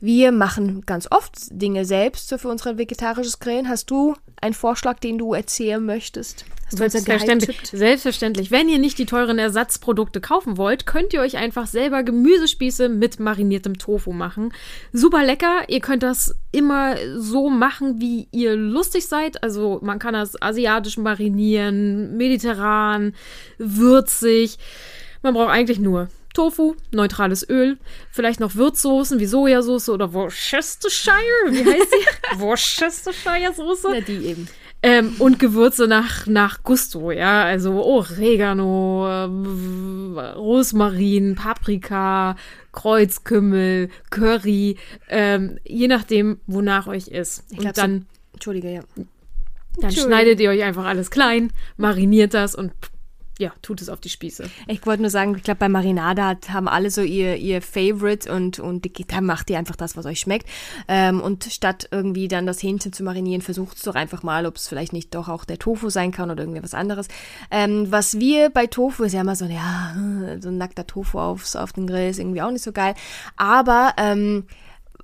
Wir 0.00 0.32
machen 0.32 0.82
ganz 0.86 1.08
oft 1.10 1.34
Dinge 1.50 1.84
selbst 1.84 2.34
für 2.38 2.48
unser 2.48 2.78
vegetarisches 2.78 3.38
Grillen. 3.38 3.68
Hast 3.68 3.90
du 3.90 4.16
einen 4.40 4.54
Vorschlag, 4.54 4.98
den 4.98 5.18
du 5.18 5.34
erzählen 5.34 5.84
möchtest? 5.84 6.46
Selbstverständlich. 6.70 7.60
Selbstverständlich. 7.64 8.50
Wenn 8.50 8.68
ihr 8.68 8.78
nicht 8.78 8.98
die 8.98 9.06
teuren 9.06 9.38
Ersatzprodukte 9.38 10.20
kaufen 10.20 10.56
wollt, 10.56 10.86
könnt 10.86 11.12
ihr 11.12 11.20
euch 11.20 11.36
einfach 11.36 11.66
selber 11.66 12.02
Gemüsespieße 12.02 12.88
mit 12.88 13.20
mariniertem 13.20 13.78
Tofu 13.78 14.12
machen. 14.12 14.52
Super 14.92 15.24
lecker. 15.24 15.68
Ihr 15.68 15.80
könnt 15.80 16.02
das 16.02 16.34
immer 16.52 16.96
so 17.16 17.50
machen, 17.50 18.00
wie 18.00 18.28
ihr 18.30 18.56
lustig 18.56 19.06
seid. 19.06 19.42
Also 19.42 19.80
man 19.82 19.98
kann 19.98 20.14
das 20.14 20.40
asiatisch 20.40 20.96
marinieren, 20.96 22.16
mediterran, 22.16 23.14
würzig. 23.58 24.58
Man 25.22 25.34
braucht 25.34 25.50
eigentlich 25.50 25.78
nur 25.78 26.08
Tofu, 26.32 26.76
neutrales 26.92 27.48
Öl, 27.48 27.76
vielleicht 28.12 28.38
noch 28.38 28.54
Würzsoßen 28.54 29.18
wie 29.18 29.26
Sojasauce 29.26 29.88
oder 29.88 30.12
Worcestershire, 30.12 31.50
wie 31.50 31.64
heißt 31.64 31.90
sie? 31.90 32.38
Worcestershire 32.38 33.52
Soße. 33.52 33.94
Ja, 33.94 34.00
die 34.00 34.26
eben. 34.26 34.48
Ähm, 34.82 35.14
und 35.18 35.38
Gewürze 35.38 35.86
nach, 35.86 36.26
nach 36.26 36.62
Gusto, 36.62 37.10
ja, 37.10 37.44
also 37.44 37.84
Oregano, 37.84 39.06
äh, 39.06 40.22
Rosmarin, 40.32 41.34
Paprika, 41.34 42.36
Kreuzkümmel, 42.72 43.90
Curry, 44.08 44.78
ähm, 45.10 45.58
je 45.64 45.86
nachdem, 45.86 46.40
wonach 46.46 46.86
euch 46.86 47.08
ist. 47.08 47.44
Ich 47.50 47.58
und 47.58 47.76
dann, 47.76 47.98
so, 47.98 48.06
Entschuldige, 48.34 48.72
ja. 48.72 48.80
Dann 49.80 49.92
schneidet 49.92 50.40
ihr 50.40 50.50
euch 50.50 50.62
einfach 50.62 50.86
alles 50.86 51.10
klein, 51.10 51.52
mariniert 51.76 52.32
das 52.32 52.54
und 52.54 52.72
ja, 53.40 53.52
tut 53.62 53.80
es 53.80 53.88
auf 53.88 54.00
die 54.00 54.10
Spieße. 54.10 54.44
Ich 54.66 54.84
wollte 54.84 55.00
nur 55.00 55.10
sagen, 55.10 55.34
ich 55.34 55.42
glaube, 55.42 55.60
bei 55.60 55.68
Marinade 55.70 56.36
haben 56.52 56.68
alle 56.68 56.90
so 56.90 57.00
ihr, 57.00 57.36
ihr 57.36 57.62
Favorite 57.62 58.30
und, 58.30 58.58
und 58.58 58.86
da 59.10 59.20
macht 59.22 59.48
ihr 59.48 59.58
einfach 59.58 59.76
das, 59.76 59.96
was 59.96 60.04
euch 60.04 60.20
schmeckt. 60.20 60.46
Ähm, 60.88 61.22
und 61.22 61.44
statt 61.44 61.88
irgendwie 61.90 62.28
dann 62.28 62.46
das 62.46 62.62
Hähnchen 62.62 62.92
zu 62.92 63.02
marinieren, 63.02 63.40
versucht 63.40 63.78
es 63.78 63.82
doch 63.82 63.94
einfach 63.94 64.22
mal, 64.22 64.44
ob 64.44 64.56
es 64.56 64.68
vielleicht 64.68 64.92
nicht 64.92 65.14
doch 65.14 65.28
auch 65.28 65.46
der 65.46 65.58
Tofu 65.58 65.88
sein 65.88 66.12
kann 66.12 66.30
oder 66.30 66.42
irgendwie 66.42 66.62
was 66.62 66.74
anderes. 66.74 67.08
Ähm, 67.50 67.90
was 67.90 68.20
wir 68.20 68.50
bei 68.50 68.66
Tofu 68.66 69.04
ist 69.04 69.14
ja 69.14 69.22
immer 69.22 69.36
so, 69.36 69.46
ja, 69.46 69.94
so 70.38 70.50
ein 70.50 70.58
nackter 70.58 70.86
Tofu 70.86 71.18
aufs, 71.18 71.56
auf 71.56 71.72
den 71.72 71.86
Grill 71.86 72.10
ist 72.10 72.18
irgendwie 72.18 72.42
auch 72.42 72.50
nicht 72.50 72.62
so 72.62 72.72
geil. 72.72 72.94
Aber 73.36 73.94
ähm, 73.96 74.44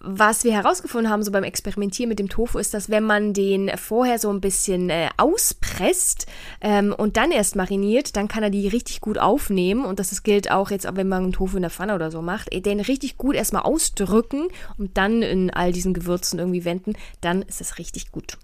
was 0.06 0.44
wir 0.44 0.52
herausgefunden 0.52 1.10
haben, 1.10 1.22
so 1.22 1.32
beim 1.32 1.44
Experimentieren 1.44 2.08
mit 2.08 2.18
dem 2.18 2.28
Tofu, 2.28 2.58
ist, 2.58 2.72
dass 2.72 2.88
wenn 2.90 3.04
man 3.04 3.32
den 3.32 3.70
vorher 3.76 4.18
so 4.18 4.30
ein 4.30 4.40
bisschen 4.40 4.88
äh, 4.88 5.08
auspresst 5.16 6.26
ähm, 6.60 6.94
und 6.96 7.16
dann 7.16 7.32
erst 7.32 7.56
mariniert, 7.56 8.16
dann 8.16 8.28
kann 8.28 8.42
er 8.42 8.50
die 8.50 8.68
richtig 8.68 9.00
gut 9.00 9.18
aufnehmen. 9.18 9.84
Und 9.84 9.98
das 9.98 10.22
gilt 10.22 10.50
auch 10.50 10.70
jetzt, 10.70 10.86
wenn 10.94 11.08
man 11.08 11.24
einen 11.24 11.32
Tofu 11.32 11.56
in 11.56 11.62
der 11.62 11.70
Pfanne 11.70 11.94
oder 11.94 12.10
so 12.10 12.22
macht, 12.22 12.52
äh, 12.54 12.60
den 12.60 12.80
richtig 12.80 13.16
gut 13.16 13.34
erstmal 13.34 13.62
ausdrücken 13.62 14.48
und 14.78 14.96
dann 14.96 15.22
in 15.22 15.50
all 15.50 15.72
diesen 15.72 15.92
Gewürzen 15.92 16.38
irgendwie 16.38 16.64
wenden, 16.64 16.94
dann 17.20 17.42
ist 17.42 17.60
es 17.60 17.78
richtig 17.78 18.12
gut. 18.12 18.38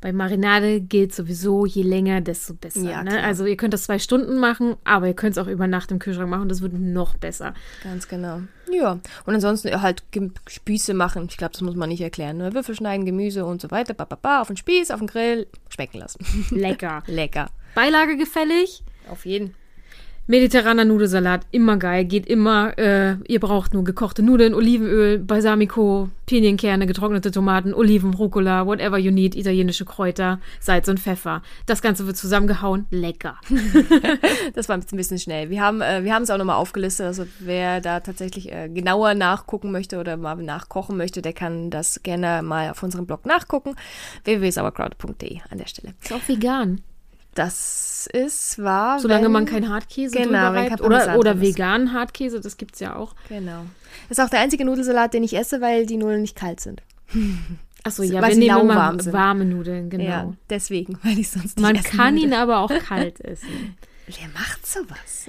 Bei 0.00 0.12
Marinade 0.12 0.80
gilt 0.80 1.12
sowieso, 1.12 1.66
je 1.66 1.82
länger, 1.82 2.20
desto 2.20 2.54
besser. 2.54 2.82
Ja, 2.88 3.02
ne? 3.02 3.20
Also 3.24 3.44
ihr 3.46 3.56
könnt 3.56 3.74
das 3.74 3.82
zwei 3.84 3.98
Stunden 3.98 4.38
machen, 4.38 4.76
aber 4.84 5.08
ihr 5.08 5.14
könnt 5.14 5.36
es 5.36 5.38
auch 5.42 5.48
über 5.48 5.66
Nacht 5.66 5.90
im 5.90 5.98
Kühlschrank 5.98 6.30
machen. 6.30 6.48
Das 6.48 6.62
wird 6.62 6.72
noch 6.72 7.16
besser. 7.16 7.52
Ganz 7.82 8.06
genau. 8.06 8.42
Ja. 8.70 9.00
Und 9.26 9.34
ansonsten 9.34 9.82
halt 9.82 10.04
Gem- 10.12 10.34
Spieße 10.46 10.94
machen. 10.94 11.26
Ich 11.28 11.36
glaube, 11.36 11.52
das 11.52 11.62
muss 11.62 11.74
man 11.74 11.88
nicht 11.88 12.00
erklären. 12.00 12.36
Ne? 12.36 12.54
Würfel 12.54 12.76
schneiden, 12.76 13.06
Gemüse 13.06 13.44
und 13.44 13.60
so 13.60 13.72
weiter. 13.72 13.92
Ba, 13.92 14.04
ba, 14.04 14.16
ba, 14.20 14.40
auf 14.40 14.46
den 14.46 14.56
Spieß, 14.56 14.92
auf 14.92 15.00
den 15.00 15.08
Grill, 15.08 15.48
schmecken 15.68 15.98
lassen. 15.98 16.20
Lecker. 16.50 17.02
Lecker. 17.08 17.50
Beilage 17.74 18.16
gefällig. 18.16 18.84
Auf 19.10 19.26
jeden. 19.26 19.54
Mediterraner 20.30 20.84
Nudelsalat, 20.84 21.46
immer 21.52 21.78
geil, 21.78 22.04
geht 22.04 22.26
immer. 22.26 22.76
Äh, 22.76 23.16
ihr 23.28 23.40
braucht 23.40 23.72
nur 23.72 23.82
gekochte 23.82 24.22
Nudeln, 24.22 24.52
Olivenöl, 24.52 25.18
Balsamico, 25.18 26.10
Pinienkerne, 26.26 26.86
getrocknete 26.86 27.30
Tomaten, 27.30 27.72
Oliven, 27.72 28.12
Rucola, 28.12 28.66
whatever 28.66 28.98
you 28.98 29.10
need, 29.10 29.34
italienische 29.34 29.86
Kräuter, 29.86 30.38
Salz 30.60 30.86
und 30.86 31.00
Pfeffer. 31.00 31.40
Das 31.64 31.80
Ganze 31.80 32.06
wird 32.06 32.18
zusammengehauen, 32.18 32.86
lecker. 32.90 33.38
Das 34.54 34.68
war 34.68 34.76
ein 34.76 34.82
bisschen 34.96 35.18
schnell. 35.18 35.50
Wir 35.50 35.62
haben 35.62 35.80
äh, 35.80 36.04
wir 36.04 36.14
haben 36.14 36.24
es 36.24 36.30
auch 36.30 36.36
nochmal 36.38 36.56
aufgelistet. 36.56 37.06
Also 37.06 37.26
wer 37.38 37.80
da 37.80 38.00
tatsächlich 38.00 38.52
äh, 38.52 38.68
genauer 38.68 39.14
nachgucken 39.14 39.72
möchte 39.72 39.98
oder 39.98 40.16
mal 40.16 40.36
nachkochen 40.36 40.96
möchte, 40.96 41.22
der 41.22 41.32
kann 41.32 41.70
das 41.70 42.02
gerne 42.02 42.42
mal 42.42 42.70
auf 42.70 42.82
unserem 42.82 43.06
Blog 43.06 43.24
nachgucken. 43.24 43.76
www.sauerkraut.de 44.24 45.40
an 45.48 45.58
der 45.58 45.66
Stelle. 45.66 45.94
Ist 46.02 46.12
auch 46.12 46.28
vegan. 46.28 46.82
Das 47.38 48.08
ist 48.12 48.60
wahr. 48.62 48.98
Solange 48.98 49.26
wenn- 49.26 49.32
man 49.32 49.44
kein 49.46 49.68
Hartkäse 49.68 50.16
Genau, 50.18 50.50
reibt. 50.52 50.80
Oder, 50.80 51.16
oder 51.18 51.40
veganen 51.40 51.92
Hartkäse, 51.92 52.40
das 52.40 52.56
gibt's 52.56 52.80
ja 52.80 52.96
auch. 52.96 53.14
Genau. 53.28 53.64
Das 54.08 54.18
ist 54.18 54.24
auch 54.24 54.28
der 54.30 54.40
einzige 54.40 54.64
Nudelsalat, 54.64 55.14
den 55.14 55.22
ich 55.22 55.36
esse, 55.36 55.60
weil 55.60 55.86
die 55.86 55.96
Nudeln 55.98 56.22
nicht 56.22 56.34
kalt 56.36 56.58
sind. 56.60 56.82
Achso, 57.84 58.02
Weil 58.02 58.10
ja, 58.12 58.20
wir 58.26 58.34
sie 58.34 58.40
nehmen 58.40 58.60
immer 58.60 58.96
sind. 59.00 59.12
warme 59.12 59.44
Nudeln, 59.44 59.88
genau. 59.88 60.04
Ja, 60.04 60.32
deswegen, 60.50 60.98
weil 61.04 61.16
ich 61.18 61.30
sonst 61.30 61.56
nicht 61.56 61.60
Man 61.60 61.76
essen 61.76 61.96
kann 61.96 62.14
würde. 62.16 62.26
ihn 62.26 62.34
aber 62.34 62.58
auch 62.58 62.72
kalt 62.86 63.20
essen. 63.20 63.76
Wer 64.06 64.28
macht 64.34 64.66
sowas? 64.66 65.26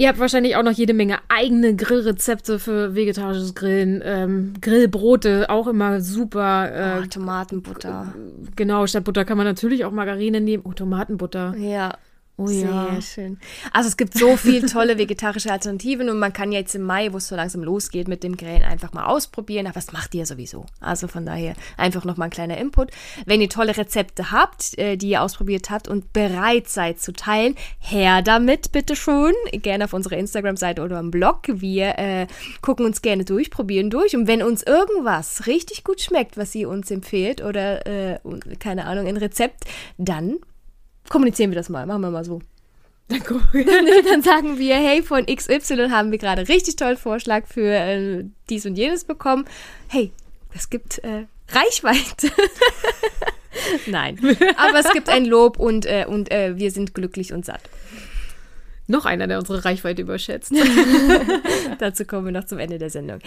Ihr 0.00 0.08
habt 0.08 0.18
wahrscheinlich 0.18 0.56
auch 0.56 0.62
noch 0.62 0.72
jede 0.72 0.94
Menge 0.94 1.18
eigene 1.28 1.76
Grillrezepte 1.76 2.58
für 2.58 2.94
vegetarisches 2.94 3.54
Grillen. 3.54 4.00
Ähm, 4.02 4.54
Grillbrote, 4.58 5.50
auch 5.50 5.66
immer 5.66 6.00
super. 6.00 6.72
Äh, 6.72 7.02
Oh, 7.02 7.06
Tomatenbutter. 7.06 8.14
Genau, 8.56 8.86
statt 8.86 9.04
Butter 9.04 9.26
kann 9.26 9.36
man 9.36 9.46
natürlich 9.46 9.84
auch 9.84 9.92
Margarine 9.92 10.40
nehmen. 10.40 10.62
Oh, 10.66 10.72
Tomatenbutter. 10.72 11.54
Ja. 11.58 11.98
Oh 12.40 12.46
Sehr 12.46 12.70
ja. 12.70 13.02
schön. 13.02 13.38
Also 13.70 13.88
es 13.88 13.98
gibt 13.98 14.16
so 14.16 14.34
viele 14.38 14.66
tolle 14.66 14.96
vegetarische 14.96 15.52
Alternativen 15.52 16.08
und 16.08 16.18
man 16.18 16.32
kann 16.32 16.52
jetzt 16.52 16.74
im 16.74 16.80
Mai, 16.82 17.12
wo 17.12 17.18
es 17.18 17.28
so 17.28 17.36
langsam 17.36 17.62
losgeht 17.62 18.08
mit 18.08 18.22
dem 18.22 18.38
Grillen, 18.38 18.62
einfach 18.62 18.94
mal 18.94 19.04
ausprobieren. 19.04 19.66
Aber 19.66 19.74
das 19.74 19.92
macht 19.92 20.14
ihr 20.14 20.24
sowieso. 20.24 20.64
Also 20.80 21.06
von 21.06 21.26
daher 21.26 21.52
einfach 21.76 22.06
nochmal 22.06 22.28
ein 22.28 22.30
kleiner 22.30 22.56
Input. 22.56 22.92
Wenn 23.26 23.42
ihr 23.42 23.50
tolle 23.50 23.76
Rezepte 23.76 24.30
habt, 24.30 24.78
äh, 24.78 24.96
die 24.96 25.10
ihr 25.10 25.22
ausprobiert 25.22 25.68
habt 25.68 25.86
und 25.86 26.14
bereit 26.14 26.68
seid 26.68 26.98
zu 26.98 27.12
teilen, 27.12 27.56
her 27.78 28.22
damit 28.22 28.72
bitte 28.72 28.96
schon. 28.96 29.34
Gerne 29.52 29.84
auf 29.84 29.92
unserer 29.92 30.16
Instagram-Seite 30.16 30.82
oder 30.82 30.96
am 30.96 31.10
Blog. 31.10 31.42
Wir 31.46 31.98
äh, 31.98 32.26
gucken 32.62 32.86
uns 32.86 33.02
gerne 33.02 33.26
durch, 33.26 33.50
probieren 33.50 33.90
durch. 33.90 34.16
Und 34.16 34.26
wenn 34.26 34.42
uns 34.42 34.62
irgendwas 34.62 35.46
richtig 35.46 35.84
gut 35.84 36.00
schmeckt, 36.00 36.38
was 36.38 36.54
ihr 36.54 36.70
uns 36.70 36.90
empfehlt 36.90 37.42
oder 37.42 37.86
äh, 37.86 38.18
keine 38.58 38.86
Ahnung, 38.86 39.06
ein 39.06 39.18
Rezept, 39.18 39.64
dann 39.98 40.38
kommunizieren 41.10 41.50
wir 41.50 41.56
das 41.56 41.68
mal. 41.68 41.84
Machen 41.84 42.00
wir 42.00 42.10
mal 42.10 42.24
so. 42.24 42.40
dann 43.10 44.22
sagen 44.22 44.58
wir, 44.58 44.76
hey, 44.76 45.02
von 45.02 45.26
XY 45.26 45.88
haben 45.90 46.12
wir 46.12 46.18
gerade 46.18 46.48
richtig 46.48 46.76
tollen 46.76 46.96
Vorschlag 46.96 47.46
für 47.46 47.66
äh, 47.66 48.24
dies 48.48 48.64
und 48.64 48.76
jenes 48.76 49.04
bekommen. 49.04 49.44
Hey, 49.88 50.12
es 50.54 50.70
gibt 50.70 50.98
äh, 50.98 51.26
Reichweite. 51.48 52.30
Nein, 53.86 54.18
aber 54.56 54.78
es 54.78 54.92
gibt 54.92 55.08
ein 55.08 55.24
Lob 55.24 55.58
und, 55.58 55.86
äh, 55.86 56.06
und 56.08 56.30
äh, 56.30 56.56
wir 56.56 56.70
sind 56.70 56.94
glücklich 56.94 57.32
und 57.32 57.44
satt. 57.44 57.62
Noch 58.86 59.06
einer, 59.06 59.26
der 59.26 59.38
unsere 59.38 59.64
Reichweite 59.64 60.02
überschätzt. 60.02 60.52
Dazu 61.78 62.04
kommen 62.04 62.26
wir 62.26 62.32
noch 62.32 62.46
zum 62.46 62.58
Ende 62.58 62.78
der 62.78 62.90
Sendung. 62.90 63.18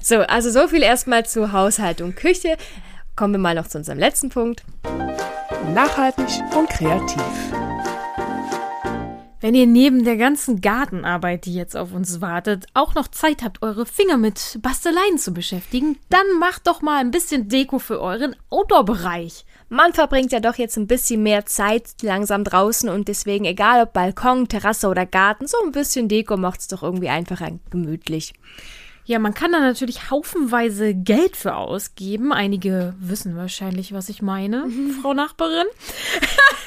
So, 0.00 0.18
also 0.20 0.50
so 0.50 0.68
viel 0.68 0.82
erstmal 0.82 1.26
zu 1.26 1.52
Haushalt 1.52 2.00
und 2.00 2.16
Küche. 2.16 2.56
Kommen 3.16 3.34
wir 3.34 3.38
mal 3.38 3.54
noch 3.54 3.66
zu 3.66 3.78
unserem 3.78 3.98
letzten 3.98 4.30
Punkt. 4.30 4.62
Nachhaltig 5.70 6.26
und 6.56 6.68
kreativ. 6.68 7.22
Wenn 9.40 9.54
ihr 9.54 9.66
neben 9.66 10.04
der 10.04 10.16
ganzen 10.16 10.60
Gartenarbeit, 10.60 11.46
die 11.46 11.54
jetzt 11.54 11.76
auf 11.76 11.92
uns 11.92 12.20
wartet, 12.20 12.66
auch 12.74 12.94
noch 12.94 13.08
Zeit 13.08 13.42
habt, 13.42 13.62
eure 13.62 13.86
Finger 13.86 14.16
mit 14.16 14.58
Basteleien 14.60 15.18
zu 15.18 15.32
beschäftigen, 15.32 15.98
dann 16.10 16.38
macht 16.38 16.66
doch 16.66 16.82
mal 16.82 17.00
ein 17.00 17.10
bisschen 17.10 17.48
Deko 17.48 17.78
für 17.78 18.00
euren 18.00 18.36
Outdoor-Bereich. 18.50 19.44
Man 19.68 19.94
verbringt 19.94 20.32
ja 20.32 20.40
doch 20.40 20.56
jetzt 20.56 20.76
ein 20.76 20.86
bisschen 20.86 21.22
mehr 21.22 21.46
Zeit 21.46 21.88
langsam 22.02 22.44
draußen 22.44 22.88
und 22.88 23.08
deswegen, 23.08 23.44
egal 23.46 23.82
ob 23.82 23.94
Balkon, 23.94 24.48
Terrasse 24.48 24.88
oder 24.88 25.06
Garten, 25.06 25.46
so 25.46 25.56
ein 25.64 25.72
bisschen 25.72 26.08
Deko 26.08 26.36
macht's 26.36 26.68
doch 26.68 26.82
irgendwie 26.82 27.08
einfacher 27.08 27.48
gemütlich. 27.70 28.34
Ja, 29.04 29.18
man 29.18 29.34
kann 29.34 29.52
da 29.52 29.58
natürlich 29.58 30.10
haufenweise 30.10 30.94
Geld 30.94 31.36
für 31.36 31.56
ausgeben. 31.56 32.32
Einige 32.32 32.94
wissen 32.98 33.36
wahrscheinlich, 33.36 33.92
was 33.92 34.08
ich 34.08 34.22
meine, 34.22 34.68
Frau 35.02 35.12
Nachbarin. 35.12 35.66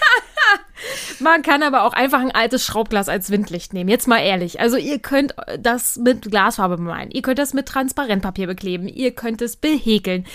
man 1.19 1.41
kann 1.43 1.63
aber 1.63 1.83
auch 1.83 1.93
einfach 1.93 2.19
ein 2.19 2.31
altes 2.31 2.65
Schraubglas 2.65 3.07
als 3.07 3.29
Windlicht 3.29 3.73
nehmen. 3.73 3.89
Jetzt 3.89 4.07
mal 4.07 4.19
ehrlich. 4.19 4.59
Also 4.59 4.75
ihr 4.75 4.99
könnt 4.99 5.33
das 5.59 5.95
mit 5.95 6.23
Glasfarbe 6.23 6.75
bemalen. 6.75 7.09
Ihr 7.11 7.21
könnt 7.21 7.39
das 7.39 7.53
mit 7.53 7.67
Transparentpapier 7.67 8.47
bekleben. 8.47 8.89
Ihr 8.89 9.11
könnt 9.11 9.41
es 9.41 9.55
behäkeln. 9.55 10.25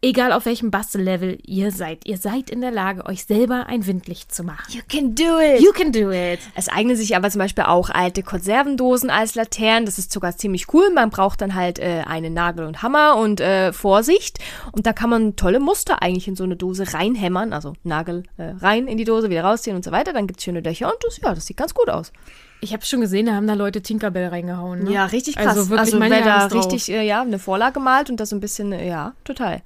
Egal 0.00 0.32
auf 0.32 0.46
welchem 0.46 0.70
Bastellevel 0.70 1.38
ihr 1.44 1.72
seid. 1.72 2.06
Ihr 2.06 2.18
seid 2.18 2.50
in 2.50 2.60
der 2.60 2.70
Lage, 2.70 3.04
euch 3.06 3.24
selber 3.24 3.66
ein 3.66 3.84
Windlicht 3.84 4.32
zu 4.32 4.44
machen. 4.44 4.72
You 4.72 4.82
can 4.88 5.16
do 5.16 5.40
it! 5.40 5.60
You 5.60 5.72
can 5.72 5.90
do 5.90 6.12
it. 6.12 6.38
Es 6.54 6.68
eignen 6.68 6.94
sich 6.94 7.16
aber 7.16 7.28
zum 7.30 7.40
Beispiel 7.40 7.64
auch 7.64 7.90
alte 7.90 8.22
Konservendosen 8.22 9.10
als 9.10 9.34
Laternen. 9.34 9.86
Das 9.86 9.98
ist 9.98 10.12
sogar 10.12 10.36
ziemlich 10.36 10.72
cool. 10.72 10.90
Man 10.94 11.10
braucht 11.10 11.40
dann 11.40 11.56
halt 11.56 11.80
äh, 11.80 12.04
einen 12.06 12.32
Nagel 12.32 12.64
und 12.66 12.80
Hammer 12.82 13.16
und 13.16 13.40
äh, 13.40 13.72
Vorsicht. 13.72 14.38
Und 14.70 14.86
da 14.86 14.92
kann 14.92 15.10
man 15.10 15.34
tolle 15.34 15.58
Muster 15.58 16.00
eigentlich 16.00 16.28
in 16.28 16.36
so 16.36 16.44
eine 16.44 16.54
Dose 16.54 16.94
reinhämmern. 16.94 17.52
Also 17.52 17.72
Nagel 17.82 18.22
äh, 18.36 18.50
rein 18.60 18.86
in 18.86 18.98
die 18.98 19.04
Dose, 19.04 19.30
wieder 19.30 19.42
rausziehen 19.42 19.74
und 19.74 19.84
so 19.84 19.90
weiter. 19.90 20.12
Dann 20.12 20.28
gibt's 20.28 20.44
schöne 20.44 20.60
Löcher 20.60 20.86
und 20.86 21.02
das, 21.02 21.18
ja, 21.20 21.34
das 21.34 21.46
sieht 21.46 21.56
ganz 21.56 21.74
gut 21.74 21.90
aus. 21.90 22.12
Ich 22.60 22.72
habe 22.72 22.84
schon 22.84 23.00
gesehen, 23.00 23.26
da 23.26 23.34
haben 23.34 23.46
da 23.46 23.54
Leute 23.54 23.82
Tinkerbell 23.82 24.28
reingehauen. 24.28 24.84
Ne? 24.84 24.92
Ja, 24.92 25.06
richtig 25.06 25.36
krass. 25.36 25.46
Also 25.48 25.68
wirklich, 25.70 25.94
also 25.94 26.00
wer 26.00 26.22
da 26.24 26.46
richtig, 26.46 26.88
äh, 26.90 27.02
ja, 27.06 27.22
eine 27.22 27.38
Vorlage 27.38 27.78
malt 27.80 28.10
und 28.10 28.18
das 28.18 28.30
so 28.30 28.36
ein 28.36 28.40
bisschen, 28.40 28.72
äh, 28.72 28.88
ja, 28.88 29.14
total. 29.24 29.62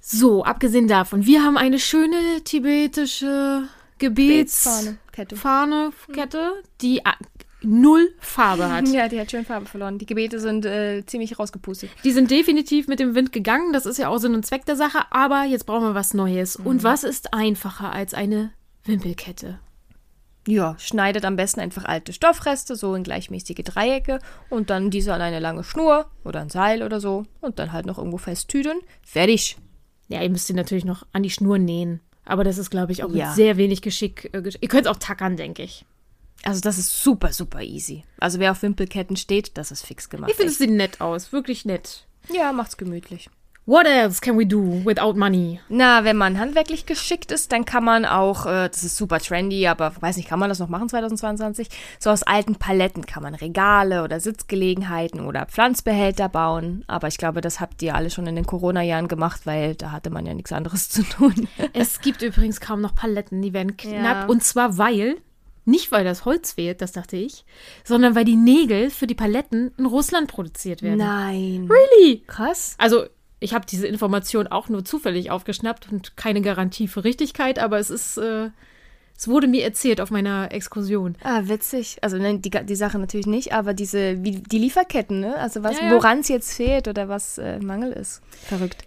So, 0.00 0.44
abgesehen 0.44 0.86
davon, 0.86 1.26
wir 1.26 1.42
haben 1.42 1.56
eine 1.56 1.78
schöne 1.78 2.16
tibetische 2.44 3.64
Gebetsfahne, 3.98 4.98
Kette. 5.12 5.34
Fahne, 5.36 5.90
Kette, 6.12 6.52
die 6.80 7.04
a- 7.04 7.16
null 7.62 8.10
Farbe 8.20 8.70
hat. 8.70 8.86
Ja, 8.92 9.08
die 9.08 9.18
hat 9.18 9.30
schön 9.30 9.44
Farbe 9.44 9.66
verloren. 9.66 9.98
Die 9.98 10.06
Gebete 10.06 10.38
sind 10.38 10.64
äh, 10.66 11.02
ziemlich 11.06 11.38
rausgepustet. 11.38 11.90
Die 12.04 12.12
sind 12.12 12.30
definitiv 12.30 12.86
mit 12.86 13.00
dem 13.00 13.14
Wind 13.16 13.32
gegangen, 13.32 13.72
das 13.72 13.86
ist 13.86 13.98
ja 13.98 14.08
auch 14.08 14.18
Sinn 14.18 14.34
und 14.34 14.46
Zweck 14.46 14.64
der 14.66 14.76
Sache, 14.76 15.00
aber 15.10 15.44
jetzt 15.44 15.64
brauchen 15.66 15.82
wir 15.88 15.94
was 15.94 16.14
Neues. 16.14 16.54
Und 16.56 16.84
was 16.84 17.02
ist 17.02 17.32
einfacher 17.34 17.90
als 17.90 18.14
eine 18.14 18.52
Wimpelkette? 18.84 19.58
Ja, 20.46 20.76
schneidet 20.78 21.24
am 21.24 21.34
besten 21.36 21.60
einfach 21.60 21.84
alte 21.84 22.12
Stoffreste 22.12 22.76
so 22.76 22.94
in 22.94 23.02
gleichmäßige 23.02 23.56
Dreiecke 23.64 24.20
und 24.48 24.70
dann 24.70 24.90
diese 24.90 25.12
an 25.12 25.20
eine 25.20 25.40
lange 25.40 25.64
Schnur 25.64 26.08
oder 26.24 26.40
ein 26.40 26.50
Seil 26.50 26.82
oder 26.82 27.00
so 27.00 27.24
und 27.40 27.58
dann 27.58 27.72
halt 27.72 27.84
noch 27.86 27.98
irgendwo 27.98 28.18
festtüdeln. 28.18 28.78
Fertig. 29.02 29.56
Ja, 30.08 30.22
ihr 30.22 30.30
müsst 30.30 30.46
sie 30.46 30.54
natürlich 30.54 30.84
noch 30.84 31.04
an 31.12 31.24
die 31.24 31.30
Schnur 31.30 31.58
nähen. 31.58 32.00
Aber 32.24 32.44
das 32.44 32.58
ist, 32.58 32.70
glaube 32.70 32.92
ich, 32.92 33.02
auch 33.02 33.10
Ja. 33.10 33.26
mit 33.28 33.36
sehr 33.36 33.56
wenig 33.56 33.82
Geschick. 33.82 34.30
Äh, 34.32 34.50
ihr 34.60 34.68
könnt 34.68 34.86
es 34.86 34.92
auch 34.92 34.98
tackern, 35.00 35.36
denke 35.36 35.62
ich. 35.64 35.84
Also 36.44 36.60
das 36.60 36.78
ist 36.78 37.02
super, 37.02 37.32
super 37.32 37.62
easy. 37.62 38.04
Also 38.20 38.38
wer 38.38 38.52
auf 38.52 38.62
Wimpelketten 38.62 39.16
steht, 39.16 39.56
das 39.58 39.72
ist 39.72 39.84
fix 39.84 40.08
gemacht. 40.10 40.30
Ich 40.30 40.36
finde, 40.36 40.52
es 40.52 40.58
sieht 40.58 40.70
nett 40.70 41.00
aus. 41.00 41.32
Wirklich 41.32 41.64
nett. 41.64 42.06
ja, 42.32 42.52
macht's 42.52 42.76
gemütlich. 42.76 43.30
What 43.66 43.84
else 43.86 44.20
can 44.20 44.38
we 44.38 44.46
do 44.46 44.84
without 44.84 45.14
money? 45.14 45.58
Na, 45.68 46.04
wenn 46.04 46.16
man 46.16 46.38
handwerklich 46.38 46.86
geschickt 46.86 47.32
ist, 47.32 47.50
dann 47.50 47.64
kann 47.64 47.82
man 47.82 48.04
auch, 48.04 48.46
äh, 48.46 48.68
das 48.68 48.84
ist 48.84 48.96
super 48.96 49.18
trendy, 49.18 49.66
aber 49.66 49.92
weiß 49.98 50.18
nicht, 50.18 50.28
kann 50.28 50.38
man 50.38 50.48
das 50.48 50.60
noch 50.60 50.68
machen 50.68 50.88
2022? 50.88 51.68
So 51.98 52.10
aus 52.10 52.22
alten 52.22 52.54
Paletten 52.54 53.06
kann 53.06 53.24
man 53.24 53.34
Regale 53.34 54.04
oder 54.04 54.20
Sitzgelegenheiten 54.20 55.18
oder 55.26 55.46
Pflanzbehälter 55.46 56.28
bauen. 56.28 56.84
Aber 56.86 57.08
ich 57.08 57.18
glaube, 57.18 57.40
das 57.40 57.58
habt 57.58 57.82
ihr 57.82 57.96
alle 57.96 58.10
schon 58.10 58.28
in 58.28 58.36
den 58.36 58.46
Corona-Jahren 58.46 59.08
gemacht, 59.08 59.46
weil 59.46 59.74
da 59.74 59.90
hatte 59.90 60.10
man 60.10 60.26
ja 60.26 60.34
nichts 60.34 60.52
anderes 60.52 60.88
zu 60.88 61.02
tun. 61.02 61.34
Es 61.72 62.00
gibt 62.00 62.22
übrigens 62.22 62.60
kaum 62.60 62.80
noch 62.80 62.94
Paletten, 62.94 63.42
die 63.42 63.52
werden 63.52 63.76
knapp. 63.76 64.16
Ja. 64.16 64.26
Und 64.26 64.44
zwar 64.44 64.78
weil, 64.78 65.16
nicht 65.64 65.90
weil 65.90 66.04
das 66.04 66.24
Holz 66.24 66.52
fehlt, 66.52 66.80
das 66.80 66.92
dachte 66.92 67.16
ich, 67.16 67.44
sondern 67.82 68.14
weil 68.14 68.24
die 68.24 68.36
Nägel 68.36 68.90
für 68.90 69.08
die 69.08 69.14
Paletten 69.16 69.72
in 69.76 69.86
Russland 69.86 70.28
produziert 70.28 70.82
werden. 70.82 70.98
Nein. 70.98 71.68
Really? 71.68 72.22
Krass. 72.26 72.76
Also, 72.78 73.06
ich 73.40 73.54
habe 73.54 73.66
diese 73.66 73.86
Information 73.86 74.46
auch 74.46 74.68
nur 74.68 74.84
zufällig 74.84 75.30
aufgeschnappt 75.30 75.90
und 75.92 76.16
keine 76.16 76.40
Garantie 76.40 76.88
für 76.88 77.04
Richtigkeit, 77.04 77.58
aber 77.58 77.78
es 77.78 77.90
ist, 77.90 78.16
äh, 78.16 78.50
es 79.16 79.28
wurde 79.28 79.46
mir 79.46 79.64
erzählt 79.64 80.00
auf 80.00 80.10
meiner 80.10 80.52
Exkursion. 80.52 81.16
Ah, 81.22 81.42
witzig. 81.44 81.98
Also 82.02 82.18
ne, 82.18 82.38
die, 82.38 82.50
die 82.50 82.76
Sache 82.76 82.98
natürlich 82.98 83.26
nicht, 83.26 83.52
aber 83.52 83.74
diese, 83.74 84.22
wie, 84.24 84.32
die 84.42 84.58
Lieferketten, 84.58 85.20
ne? 85.20 85.36
Also 85.36 85.62
was, 85.62 85.78
Ja, 85.78 85.86
ja. 85.86 85.94
woran 85.94 86.20
es 86.20 86.28
jetzt 86.28 86.54
fehlt 86.54 86.88
oder 86.88 87.08
was 87.08 87.38
äh, 87.38 87.58
Mangel 87.58 87.92
ist. 87.92 88.22
Verrückt. 88.46 88.86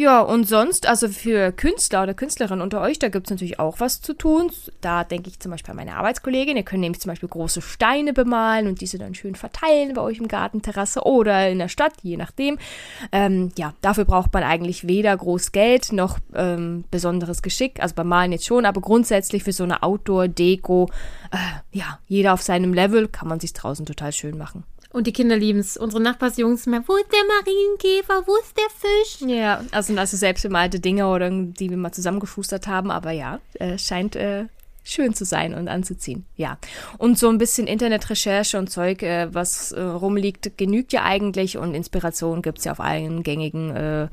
Ja, 0.00 0.22
und 0.22 0.48
sonst, 0.48 0.88
also 0.88 1.08
für 1.08 1.52
Künstler 1.52 2.04
oder 2.04 2.14
Künstlerinnen 2.14 2.62
unter 2.62 2.80
euch, 2.80 2.98
da 2.98 3.10
gibt 3.10 3.26
es 3.26 3.30
natürlich 3.32 3.58
auch 3.58 3.80
was 3.80 4.00
zu 4.00 4.14
tun. 4.14 4.50
Da 4.80 5.04
denke 5.04 5.28
ich 5.28 5.40
zum 5.40 5.50
Beispiel 5.50 5.72
an 5.72 5.76
meine 5.76 5.96
Arbeitskollegin. 5.96 6.56
Ihr 6.56 6.62
könnt 6.62 6.80
nämlich 6.80 7.02
zum 7.02 7.10
Beispiel 7.10 7.28
große 7.28 7.60
Steine 7.60 8.14
bemalen 8.14 8.66
und 8.66 8.80
diese 8.80 8.96
dann 8.96 9.14
schön 9.14 9.34
verteilen 9.34 9.92
bei 9.92 10.00
euch 10.00 10.16
im 10.16 10.26
Garten, 10.26 10.62
Terrasse 10.62 11.02
oder 11.02 11.50
in 11.50 11.58
der 11.58 11.68
Stadt, 11.68 11.92
je 12.00 12.16
nachdem. 12.16 12.56
Ähm, 13.12 13.52
ja, 13.58 13.74
dafür 13.82 14.06
braucht 14.06 14.32
man 14.32 14.42
eigentlich 14.42 14.88
weder 14.88 15.14
groß 15.14 15.52
Geld 15.52 15.92
noch 15.92 16.16
ähm, 16.34 16.84
besonderes 16.90 17.42
Geschick. 17.42 17.82
Also 17.82 17.94
beim 17.94 18.08
Malen 18.08 18.32
jetzt 18.32 18.46
schon, 18.46 18.64
aber 18.64 18.80
grundsätzlich 18.80 19.44
für 19.44 19.52
so 19.52 19.64
eine 19.64 19.82
Outdoor-Deko, 19.82 20.88
äh, 21.30 21.76
ja, 21.76 21.98
jeder 22.06 22.32
auf 22.32 22.40
seinem 22.40 22.72
Level 22.72 23.06
kann 23.06 23.28
man 23.28 23.38
sich 23.38 23.52
draußen 23.52 23.84
total 23.84 24.14
schön 24.14 24.38
machen. 24.38 24.64
Und 24.92 25.06
die 25.06 25.12
Kinder 25.12 25.36
lieben 25.36 25.60
es. 25.60 25.76
Unsere 25.76 26.02
Nachbarsjungs 26.02 26.66
mehr, 26.66 26.82
wo 26.86 26.96
ist 26.96 27.12
der 27.12 27.20
Marienkäfer, 27.24 28.26
wo 28.26 28.36
ist 28.36 28.56
der 28.56 28.70
Fisch? 28.70 29.28
Ja, 29.28 29.64
also, 29.70 29.96
also 29.96 30.16
selbst 30.16 30.42
bemalte 30.42 30.80
Dinge 30.80 31.06
oder 31.08 31.30
die 31.30 31.70
wir 31.70 31.76
mal 31.76 31.92
zusammengeschustert 31.92 32.66
haben, 32.66 32.90
aber 32.90 33.12
ja, 33.12 33.40
äh, 33.54 33.78
scheint 33.78 34.16
äh, 34.16 34.46
schön 34.82 35.14
zu 35.14 35.24
sein 35.24 35.54
und 35.54 35.68
anzuziehen. 35.68 36.26
Ja. 36.36 36.58
Und 36.98 37.18
so 37.18 37.28
ein 37.28 37.38
bisschen 37.38 37.66
Internetrecherche 37.66 38.58
und 38.58 38.68
Zeug, 38.68 39.02
äh, 39.02 39.32
was 39.32 39.72
äh, 39.72 39.80
rumliegt, 39.80 40.58
genügt 40.58 40.92
ja 40.92 41.04
eigentlich 41.04 41.56
und 41.56 41.74
Inspiration 41.74 42.42
gibt's 42.42 42.64
ja 42.64 42.72
auf 42.72 42.80
allen 42.80 43.22
gängigen 43.22 43.76
äh, 43.76 44.08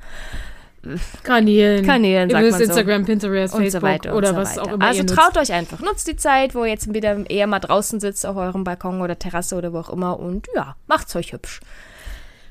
Kanälen. 1.23 1.85
Kanälen, 1.85 2.29
sagt 2.29 2.43
man 2.43 2.53
so. 2.53 2.63
Instagram, 2.63 3.05
Pinterest, 3.05 3.53
und 3.53 3.61
Facebook 3.61 3.81
so 3.81 3.87
weiter 3.87 4.15
oder 4.15 4.29
so 4.29 4.35
was 4.35 4.51
weiter. 4.51 4.61
auch 4.63 4.73
immer 4.73 4.85
Also 4.85 4.99
ihr 4.99 5.03
nutzt. 5.03 5.15
traut 5.15 5.37
euch 5.37 5.53
einfach, 5.53 5.79
nutzt 5.81 6.07
die 6.07 6.15
Zeit, 6.15 6.55
wo 6.55 6.63
ihr 6.63 6.71
jetzt 6.71 6.93
wieder 6.93 7.29
eher 7.29 7.47
mal 7.47 7.59
draußen 7.59 7.99
sitzt 7.99 8.25
auf 8.25 8.37
eurem 8.37 8.63
Balkon 8.63 9.01
oder 9.01 9.17
Terrasse 9.19 9.55
oder 9.55 9.73
wo 9.73 9.79
auch 9.79 9.89
immer 9.89 10.19
und 10.19 10.47
ja, 10.55 10.75
macht's 10.87 11.15
euch 11.15 11.33
hübsch. 11.33 11.59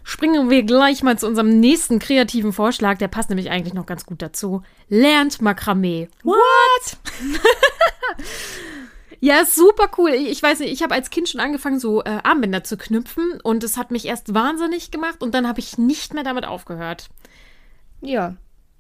Springen 0.09 0.51
wir 0.51 0.63
gleich 0.63 1.03
mal 1.03 1.19
zu 1.19 1.27
unserem 1.27 1.59
nächsten 1.59 1.99
kreativen 1.99 2.53
Vorschlag. 2.53 2.99
Der 2.99 3.09
passt 3.09 3.29
nämlich 3.29 3.51
eigentlich 3.51 3.75
noch 3.75 3.87
ganz 3.87 4.07
gut 4.07 4.23
dazu. 4.23 4.63
Lernt 4.89 5.43
Makramee. 5.43 6.09
What? 6.23 6.97
ja, 9.21 9.41
ist 9.41 9.57
super 9.57 9.91
cool. 9.99 10.11
Ich, 10.11 10.29
ich 10.29 10.41
weiß 10.41 10.61
nicht, 10.61 10.73
ich 10.73 10.85
habe 10.85 10.95
als 10.95 11.11
Kind 11.11 11.29
schon 11.29 11.41
angefangen, 11.41 11.81
so 11.81 12.05
äh, 12.05 12.21
Armbänder 12.23 12.63
zu 12.63 12.77
knüpfen 12.77 13.41
und 13.43 13.65
es 13.65 13.77
hat 13.77 13.91
mich 13.91 14.07
erst 14.07 14.33
wahnsinnig 14.33 14.93
gemacht 14.93 15.23
und 15.23 15.35
dann 15.35 15.49
habe 15.49 15.59
ich 15.59 15.77
nicht 15.77 16.15
mehr 16.15 16.23
damit 16.23 16.47
aufgehört. 16.47 17.09
Ja. 18.01 18.37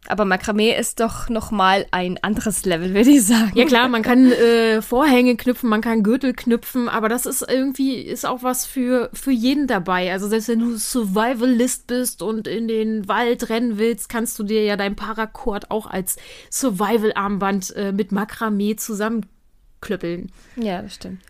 Aber 0.08 0.24
Makramee 0.24 0.76
ist 0.78 1.00
doch 1.00 1.28
noch 1.28 1.50
mal 1.50 1.86
ein 1.90 2.22
anderes 2.22 2.64
Level, 2.64 2.94
würde 2.94 3.10
ich 3.10 3.24
sagen. 3.24 3.52
Ja 3.54 3.64
klar, 3.64 3.88
man 3.88 4.02
kann 4.02 4.30
äh, 4.30 4.80
Vorhänge 4.80 5.36
knüpfen, 5.36 5.68
man 5.68 5.80
kann 5.80 6.02
Gürtel 6.02 6.32
knüpfen, 6.32 6.88
aber 6.88 7.08
das 7.08 7.26
ist 7.26 7.44
irgendwie, 7.48 7.96
ist 7.96 8.24
auch 8.24 8.42
was 8.42 8.66
für, 8.66 9.10
für 9.12 9.32
jeden 9.32 9.66
dabei. 9.66 10.12
Also 10.12 10.28
selbst 10.28 10.48
wenn 10.48 10.60
du 10.60 10.76
Survivalist 10.76 11.86
bist 11.86 12.22
und 12.22 12.46
in 12.46 12.68
den 12.68 13.08
Wald 13.08 13.48
rennen 13.48 13.78
willst, 13.78 14.08
kannst 14.08 14.38
du 14.38 14.44
dir 14.44 14.62
ja 14.64 14.76
dein 14.76 14.96
Paracord 14.96 15.70
auch 15.70 15.86
als 15.86 16.16
Survival-Armband 16.50 17.74
äh, 17.74 17.92
mit 17.92 18.12
Makramee 18.12 18.76
zusammenklöppeln. 18.76 20.30
Ja, 20.56 20.82
das 20.82 20.94
stimmt. 20.94 21.20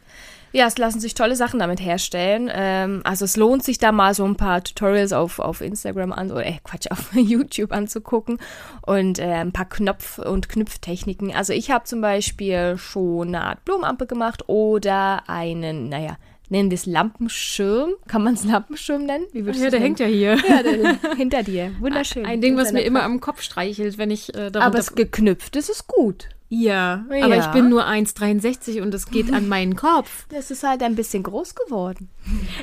Ja, 0.56 0.68
es 0.68 0.78
lassen 0.78 1.00
sich 1.00 1.12
tolle 1.12 1.36
Sachen 1.36 1.60
damit 1.60 1.82
herstellen. 1.82 2.50
Ähm, 2.50 3.02
also 3.04 3.26
es 3.26 3.36
lohnt 3.36 3.62
sich 3.62 3.76
da 3.76 3.92
mal 3.92 4.14
so 4.14 4.24
ein 4.24 4.36
paar 4.36 4.64
Tutorials 4.64 5.12
auf, 5.12 5.38
auf 5.38 5.60
Instagram 5.60 6.12
an 6.12 6.32
oder 6.32 6.46
äh, 6.46 6.54
Quatsch, 6.64 6.86
auf 6.90 7.12
YouTube 7.14 7.72
anzugucken 7.72 8.38
und 8.80 9.18
äh, 9.18 9.24
ein 9.24 9.52
paar 9.52 9.68
Knopf- 9.68 10.18
und 10.18 10.48
Knüpftechniken. 10.48 11.30
Also 11.34 11.52
ich 11.52 11.70
habe 11.70 11.84
zum 11.84 12.00
Beispiel 12.00 12.78
schon 12.78 13.28
eine 13.28 13.42
Art 13.42 13.66
Blumenampel 13.66 14.06
gemacht 14.06 14.44
oder 14.48 15.28
einen, 15.28 15.90
naja, 15.90 16.16
nennen 16.48 16.70
wir 16.70 16.76
es 16.76 16.86
Lampenschirm. 16.86 17.90
Kann 18.08 18.24
man 18.24 18.32
es 18.32 18.44
Lampenschirm 18.44 19.04
nennen? 19.04 19.26
Wie 19.32 19.44
würdest 19.44 19.62
Ja, 19.62 19.68
der 19.68 19.80
hängt 19.80 20.00
ja 20.00 20.06
hier. 20.06 20.38
Ja, 20.48 20.62
der, 20.62 21.16
hinter 21.16 21.42
dir. 21.42 21.72
Wunderschön. 21.80 22.24
Ein 22.24 22.40
Ding, 22.40 22.56
was 22.56 22.72
mir 22.72 22.78
seiner 22.78 22.86
immer 22.86 23.02
am 23.02 23.20
Kopf 23.20 23.42
streichelt, 23.42 23.98
wenn 23.98 24.10
ich 24.10 24.30
äh, 24.30 24.50
darunter... 24.50 24.62
Aber 24.62 24.78
es 24.78 24.94
geknüpft, 24.94 25.54
das 25.54 25.68
ist 25.68 25.86
gut. 25.86 26.30
Ja, 26.48 27.04
Ja. 27.10 27.24
aber 27.24 27.36
ich 27.38 27.46
bin 27.46 27.68
nur 27.68 27.86
1,63 27.86 28.80
und 28.82 28.94
es 28.94 29.10
geht 29.10 29.32
an 29.32 29.48
meinen 29.48 29.76
Kopf. 29.76 30.26
Das 30.36 30.50
ist 30.50 30.62
halt 30.64 30.82
ein 30.82 30.94
bisschen 30.96 31.22
groß 31.22 31.54
geworden. 31.54 32.08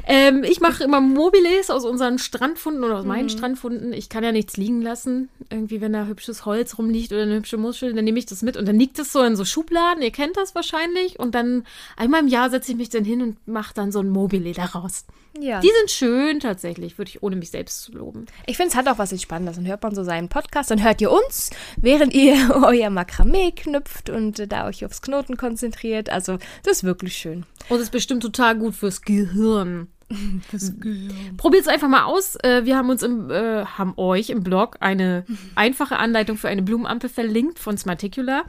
Ähm, 0.06 0.44
ich 0.44 0.60
mache 0.62 0.84
immer 0.84 1.02
Mobiles 1.02 1.70
aus 1.70 1.86
unseren 1.86 2.18
Strandfunden 2.20 2.84
oder 2.84 3.00
aus 3.00 3.06
meinen 3.06 3.30
Strandfunden. 3.30 3.94
Ich 3.94 4.10
kann 4.10 4.24
ja 4.24 4.32
nichts 4.32 4.58
liegen 4.58 4.82
lassen. 4.82 5.30
Irgendwie, 5.50 5.82
wenn 5.82 5.94
da 5.94 6.06
hübsches 6.06 6.46
Holz 6.46 6.78
rumliegt 6.78 7.12
oder 7.12 7.24
eine 7.24 7.36
hübsche 7.36 7.58
Muschel, 7.58 7.94
dann 7.94 8.06
nehme 8.06 8.20
ich 8.20 8.26
das 8.26 8.42
mit 8.42 8.58
und 8.58 8.68
dann 8.68 8.80
liegt 8.80 9.00
es 9.00 9.12
so 9.12 9.22
in 9.22 9.36
so 9.36 9.46
Schubladen. 9.46 10.04
Ihr 10.04 10.12
kennt 10.12 10.38
das 10.38 10.56
wahrscheinlich. 10.56 11.20
Und 11.20 11.36
dann 11.36 11.66
einmal 11.98 12.22
im 12.22 12.28
Jahr 12.28 12.50
setze 12.50 12.72
ich 12.72 12.78
mich 12.78 12.90
dann 12.90 13.06
hin 13.06 13.22
und 13.22 13.48
mache 13.48 13.74
dann 13.74 13.92
so 13.92 14.00
ein 14.00 14.10
Mobile 14.10 14.52
daraus. 14.54 15.06
Ja. 15.40 15.62
Die 15.62 15.70
sind 15.80 15.90
schön 15.90 16.40
tatsächlich, 16.40 16.98
würde 16.98 17.10
ich 17.10 17.24
ohne 17.24 17.36
mich 17.36 17.50
selbst 17.50 17.82
zu 17.82 17.92
loben. 17.94 18.28
Ich 18.46 18.58
finde, 18.58 18.70
es 18.70 18.76
hat 18.76 18.88
auch 18.88 19.00
was 19.00 19.12
Entspannendes. 19.12 19.56
Dann 19.56 19.66
hört 19.66 19.82
man 19.82 19.96
so 19.96 20.04
seinen 20.04 20.30
Podcast, 20.30 20.70
dann 20.70 20.84
hört 20.84 21.02
ihr 21.02 21.12
uns, 21.12 21.50
während 21.76 22.14
ihr 22.14 22.36
euer 22.64 22.92
Makramee 22.92 23.52
knüpft 23.52 24.10
und 24.10 24.40
äh, 24.40 24.48
da 24.48 24.68
euch 24.68 24.86
aufs 24.86 25.02
Knoten 25.02 25.36
konzentriert. 25.36 26.10
Also, 26.10 26.38
das 26.64 26.78
ist 26.78 26.84
wirklich 26.84 27.16
schön. 27.16 27.46
Und 27.70 27.78
es 27.78 27.84
ist 27.84 27.92
bestimmt 27.92 28.22
total 28.22 28.58
gut 28.58 28.76
fürs 28.76 29.02
Gehirn. 29.02 29.88
Probiert 31.38 31.64
es 31.64 31.68
einfach 31.68 31.88
mal 31.88 32.04
aus. 32.04 32.36
Äh, 32.44 32.66
Wir 32.66 32.78
haben 32.78 32.90
uns 32.90 33.04
im, 33.04 33.30
äh, 33.30 33.66
haben 33.66 33.94
euch 33.98 34.30
im 34.30 34.44
Blog 34.44 34.78
eine 34.80 35.26
einfache 35.56 35.98
Anleitung 35.98 36.38
für 36.38 36.50
eine 36.50 36.62
Blumenampel 36.62 37.10
verlinkt 37.10 37.60
von 37.60 37.78
Smarticular. 37.78 38.44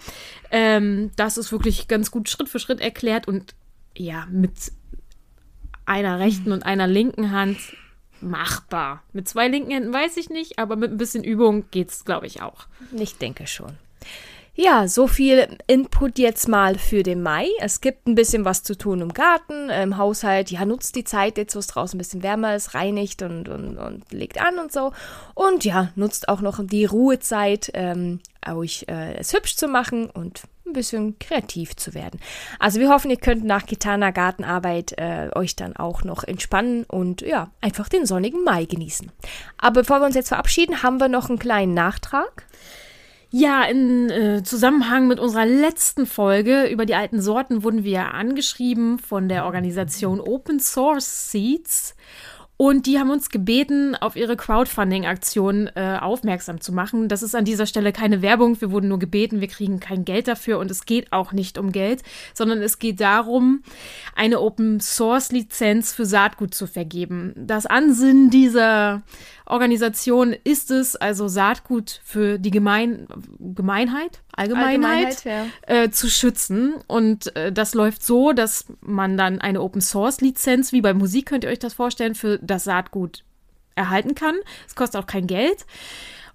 Ähm, 0.50 1.10
das 1.16 1.38
ist 1.38 1.52
wirklich 1.52 1.88
ganz 1.88 2.10
gut 2.10 2.28
Schritt 2.28 2.48
für 2.48 2.58
Schritt 2.58 2.80
erklärt 2.80 3.28
und 3.28 3.54
ja, 3.96 4.26
mit 4.30 4.72
einer 5.86 6.18
rechten 6.18 6.52
und 6.52 6.64
einer 6.64 6.86
linken 6.86 7.30
Hand 7.30 7.58
machbar. 8.20 9.02
Mit 9.12 9.28
zwei 9.28 9.48
linken 9.48 9.70
Händen 9.70 9.92
weiß 9.92 10.16
ich 10.16 10.30
nicht, 10.30 10.58
aber 10.58 10.76
mit 10.76 10.90
ein 10.90 10.96
bisschen 10.96 11.24
Übung 11.24 11.64
geht's, 11.70 12.04
glaube 12.04 12.26
ich, 12.26 12.42
auch. 12.42 12.66
Ich 12.92 13.18
denke 13.18 13.46
schon. 13.46 13.76
Ja, 14.56 14.86
so 14.86 15.08
viel 15.08 15.48
Input 15.66 16.16
jetzt 16.16 16.46
mal 16.46 16.78
für 16.78 17.02
den 17.02 17.22
Mai. 17.22 17.48
Es 17.58 17.80
gibt 17.80 18.06
ein 18.06 18.14
bisschen 18.14 18.44
was 18.44 18.62
zu 18.62 18.78
tun 18.78 19.00
im 19.00 19.12
Garten, 19.12 19.68
im 19.68 19.96
Haushalt. 19.96 20.52
Ja, 20.52 20.64
nutzt 20.64 20.94
die 20.94 21.02
Zeit 21.02 21.38
jetzt, 21.38 21.56
wo 21.56 21.58
es 21.58 21.66
draußen 21.66 21.96
ein 21.96 21.98
bisschen 21.98 22.22
wärmer 22.22 22.54
ist, 22.54 22.72
reinigt 22.72 23.22
und, 23.22 23.48
und, 23.48 23.76
und 23.76 24.12
legt 24.12 24.40
an 24.40 24.60
und 24.60 24.70
so. 24.70 24.92
Und 25.34 25.64
ja, 25.64 25.90
nutzt 25.96 26.28
auch 26.28 26.40
noch 26.40 26.64
die 26.64 26.84
Ruhezeit, 26.84 27.72
ähm, 27.74 28.20
euch 28.46 28.84
äh, 28.88 29.16
es 29.16 29.32
hübsch 29.32 29.56
zu 29.56 29.66
machen 29.66 30.08
und 30.08 30.42
ein 30.66 30.72
bisschen 30.72 31.18
kreativ 31.18 31.74
zu 31.74 31.92
werden. 31.92 32.20
Also 32.60 32.78
wir 32.78 32.90
hoffen, 32.90 33.10
ihr 33.10 33.16
könnt 33.16 33.44
nach 33.44 33.66
getaner 33.66 34.12
Gartenarbeit 34.12 34.92
äh, 34.98 35.30
euch 35.34 35.56
dann 35.56 35.74
auch 35.74 36.04
noch 36.04 36.22
entspannen 36.22 36.84
und 36.84 37.22
ja, 37.22 37.50
einfach 37.60 37.88
den 37.88 38.06
sonnigen 38.06 38.44
Mai 38.44 38.66
genießen. 38.66 39.10
Aber 39.58 39.80
bevor 39.80 39.98
wir 39.98 40.06
uns 40.06 40.14
jetzt 40.14 40.28
verabschieden, 40.28 40.84
haben 40.84 41.00
wir 41.00 41.08
noch 41.08 41.28
einen 41.28 41.40
kleinen 41.40 41.74
Nachtrag. 41.74 42.46
Ja, 43.36 43.64
in 43.64 44.10
äh, 44.10 44.44
Zusammenhang 44.44 45.08
mit 45.08 45.18
unserer 45.18 45.44
letzten 45.44 46.06
Folge 46.06 46.68
über 46.68 46.86
die 46.86 46.94
alten 46.94 47.20
Sorten 47.20 47.64
wurden 47.64 47.82
wir 47.82 48.14
angeschrieben 48.14 49.00
von 49.00 49.28
der 49.28 49.44
Organisation 49.44 50.20
Open 50.20 50.60
Source 50.60 51.32
Seeds. 51.32 51.96
Und 52.56 52.86
die 52.86 53.00
haben 53.00 53.10
uns 53.10 53.30
gebeten, 53.30 53.96
auf 53.96 54.14
ihre 54.14 54.36
Crowdfunding-Aktion 54.36 55.68
äh, 55.74 55.98
aufmerksam 56.00 56.60
zu 56.60 56.72
machen. 56.72 57.08
Das 57.08 57.24
ist 57.24 57.34
an 57.34 57.44
dieser 57.44 57.66
Stelle 57.66 57.92
keine 57.92 58.22
Werbung. 58.22 58.60
Wir 58.60 58.70
wurden 58.70 58.88
nur 58.88 59.00
gebeten, 59.00 59.40
wir 59.40 59.48
kriegen 59.48 59.80
kein 59.80 60.04
Geld 60.04 60.28
dafür 60.28 60.60
und 60.60 60.70
es 60.70 60.86
geht 60.86 61.12
auch 61.12 61.32
nicht 61.32 61.58
um 61.58 61.72
Geld, 61.72 62.04
sondern 62.34 62.62
es 62.62 62.78
geht 62.78 63.00
darum, 63.00 63.64
eine 64.14 64.40
Open-Source-Lizenz 64.40 65.92
für 65.92 66.06
Saatgut 66.06 66.54
zu 66.54 66.68
vergeben. 66.68 67.32
Das 67.36 67.66
Ansinnen 67.66 68.30
dieser 68.30 69.02
Organisation 69.46 70.34
ist 70.44 70.70
es, 70.70 70.96
also 70.96 71.28
Saatgut 71.28 72.00
für 72.02 72.38
die 72.38 72.50
Gemein 72.50 73.06
Gemeinheit, 73.38 74.22
Allgemeinheit, 74.32 75.26
Allgemeinheit, 75.26 75.52
äh, 75.66 75.90
zu 75.90 76.08
schützen. 76.08 76.74
Und 76.86 77.34
äh, 77.36 77.52
das 77.52 77.74
läuft 77.74 78.02
so, 78.02 78.32
dass 78.32 78.66
man 78.80 79.16
dann 79.18 79.40
eine 79.40 79.60
Open 79.60 79.82
Source 79.82 80.22
Lizenz, 80.22 80.72
wie 80.72 80.80
bei 80.80 80.94
Musik 80.94 81.26
könnt 81.26 81.44
ihr 81.44 81.50
euch 81.50 81.58
das 81.58 81.74
vorstellen, 81.74 82.14
für 82.14 82.38
das 82.38 82.64
Saatgut 82.64 83.22
erhalten 83.74 84.14
kann. 84.14 84.36
Es 84.66 84.74
kostet 84.74 85.02
auch 85.02 85.06
kein 85.06 85.26
Geld. 85.26 85.66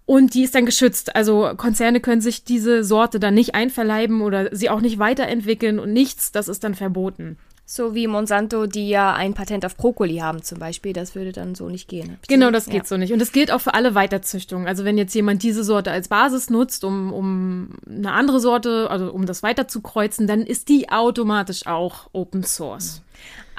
Und 0.05 0.33
die 0.33 0.43
ist 0.43 0.55
dann 0.55 0.65
geschützt. 0.65 1.15
Also 1.15 1.51
Konzerne 1.55 1.99
können 1.99 2.21
sich 2.21 2.43
diese 2.43 2.83
Sorte 2.83 3.19
dann 3.19 3.35
nicht 3.35 3.53
einverleiben 3.53 4.21
oder 4.21 4.55
sie 4.55 4.69
auch 4.69 4.81
nicht 4.81 4.97
weiterentwickeln 4.97 5.79
und 5.79 5.93
nichts. 5.93 6.31
Das 6.31 6.47
ist 6.47 6.63
dann 6.63 6.73
verboten. 6.73 7.37
So 7.71 7.93
wie 7.93 8.07
Monsanto, 8.07 8.65
die 8.65 8.89
ja 8.89 9.13
ein 9.13 9.35
Patent 9.35 9.63
auf 9.63 9.75
Brokkoli 9.75 10.17
haben 10.17 10.41
zum 10.41 10.57
Beispiel. 10.57 10.91
Das 10.91 11.13
würde 11.13 11.31
dann 11.31 11.53
so 11.53 11.69
nicht 11.69 11.87
gehen. 11.87 12.17
Genau, 12.27 12.49
das 12.49 12.65
geht 12.65 12.73
ja. 12.73 12.83
so 12.83 12.97
nicht. 12.97 13.13
Und 13.13 13.19
das 13.19 13.31
gilt 13.31 13.51
auch 13.51 13.61
für 13.61 13.75
alle 13.75 13.93
Weiterzüchtungen. 13.93 14.67
Also 14.67 14.85
wenn 14.85 14.97
jetzt 14.97 15.13
jemand 15.13 15.43
diese 15.43 15.63
Sorte 15.63 15.91
als 15.91 16.07
Basis 16.07 16.49
nutzt, 16.49 16.83
um, 16.83 17.13
um 17.13 17.75
eine 17.87 18.11
andere 18.11 18.39
Sorte, 18.39 18.89
also 18.89 19.11
um 19.11 19.27
das 19.27 19.43
weiter 19.43 19.67
zu 19.67 19.81
kreuzen, 19.81 20.25
dann 20.25 20.41
ist 20.41 20.67
die 20.67 20.89
automatisch 20.89 21.67
auch 21.67 22.09
Open 22.11 22.43
Source. 22.43 23.03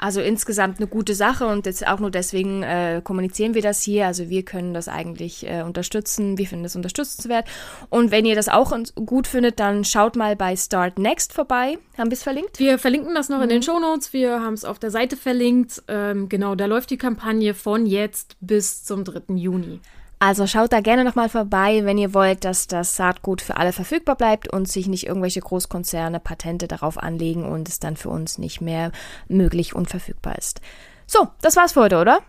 Also 0.01 0.19
insgesamt 0.19 0.79
eine 0.79 0.87
gute 0.87 1.13
Sache 1.13 1.45
und 1.45 1.67
jetzt 1.67 1.85
auch 1.87 1.99
nur 1.99 2.09
deswegen 2.09 2.63
äh, 2.63 3.01
kommunizieren 3.03 3.53
wir 3.53 3.61
das 3.61 3.83
hier. 3.83 4.07
Also 4.07 4.29
wir 4.29 4.43
können 4.43 4.73
das 4.73 4.87
eigentlich 4.87 5.47
äh, 5.47 5.61
unterstützen. 5.61 6.39
Wir 6.39 6.47
finden 6.47 6.63
das 6.63 6.75
unterstützenswert. 6.75 7.47
Und 7.91 8.09
wenn 8.09 8.25
ihr 8.25 8.33
das 8.33 8.49
auch 8.49 8.75
gut 8.95 9.27
findet, 9.27 9.59
dann 9.59 9.85
schaut 9.85 10.15
mal 10.15 10.35
bei 10.35 10.55
Start 10.55 10.97
Next 10.97 11.33
vorbei. 11.33 11.77
Haben 11.99 12.09
wir 12.09 12.15
es 12.15 12.23
verlinkt? 12.23 12.57
Wir 12.57 12.79
verlinken 12.79 13.13
das 13.13 13.29
noch 13.29 13.37
mhm. 13.37 13.43
in 13.43 13.49
den 13.49 13.57
mhm. 13.59 13.63
Show 13.63 13.79
Notes. 13.79 14.11
Wir 14.11 14.41
haben 14.41 14.55
es 14.55 14.65
auf 14.65 14.79
der 14.79 14.89
Seite 14.89 15.15
verlinkt. 15.17 15.83
Ähm, 15.87 16.29
genau, 16.29 16.55
da 16.55 16.65
läuft 16.65 16.89
die 16.89 16.97
Kampagne 16.97 17.53
von 17.53 17.85
jetzt 17.85 18.37
bis 18.41 18.83
zum 18.83 19.03
3. 19.03 19.35
Juni. 19.35 19.81
Also 20.21 20.45
schaut 20.45 20.71
da 20.71 20.81
gerne 20.81 21.03
nochmal 21.03 21.29
vorbei, 21.29 21.83
wenn 21.83 21.97
ihr 21.97 22.13
wollt, 22.13 22.45
dass 22.45 22.67
das 22.67 22.95
Saatgut 22.95 23.41
für 23.41 23.57
alle 23.57 23.73
verfügbar 23.73 24.15
bleibt 24.15 24.53
und 24.53 24.67
sich 24.67 24.85
nicht 24.85 25.07
irgendwelche 25.07 25.39
Großkonzerne 25.39 26.19
Patente 26.19 26.67
darauf 26.67 27.01
anlegen 27.01 27.43
und 27.43 27.67
es 27.67 27.79
dann 27.79 27.97
für 27.97 28.09
uns 28.09 28.37
nicht 28.37 28.61
mehr 28.61 28.91
möglich 29.27 29.73
und 29.73 29.89
verfügbar 29.89 30.37
ist. 30.37 30.61
So, 31.07 31.27
das 31.41 31.55
war's 31.55 31.73
für 31.73 31.81
heute, 31.81 31.99
oder? 31.99 32.19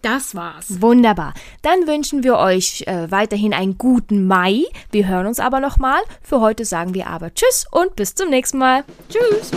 Das 0.00 0.34
war's. 0.34 0.80
Wunderbar. 0.80 1.34
Dann 1.60 1.86
wünschen 1.86 2.24
wir 2.24 2.38
euch 2.38 2.84
äh, 2.86 3.10
weiterhin 3.10 3.52
einen 3.52 3.76
guten 3.76 4.26
Mai. 4.26 4.62
Wir 4.90 5.06
hören 5.06 5.26
uns 5.26 5.38
aber 5.38 5.60
nochmal. 5.60 6.00
Für 6.22 6.40
heute 6.40 6.64
sagen 6.64 6.94
wir 6.94 7.06
aber 7.06 7.34
Tschüss 7.34 7.66
und 7.70 7.96
bis 7.96 8.14
zum 8.14 8.30
nächsten 8.30 8.56
Mal. 8.56 8.82
Tschüss. 9.10 9.50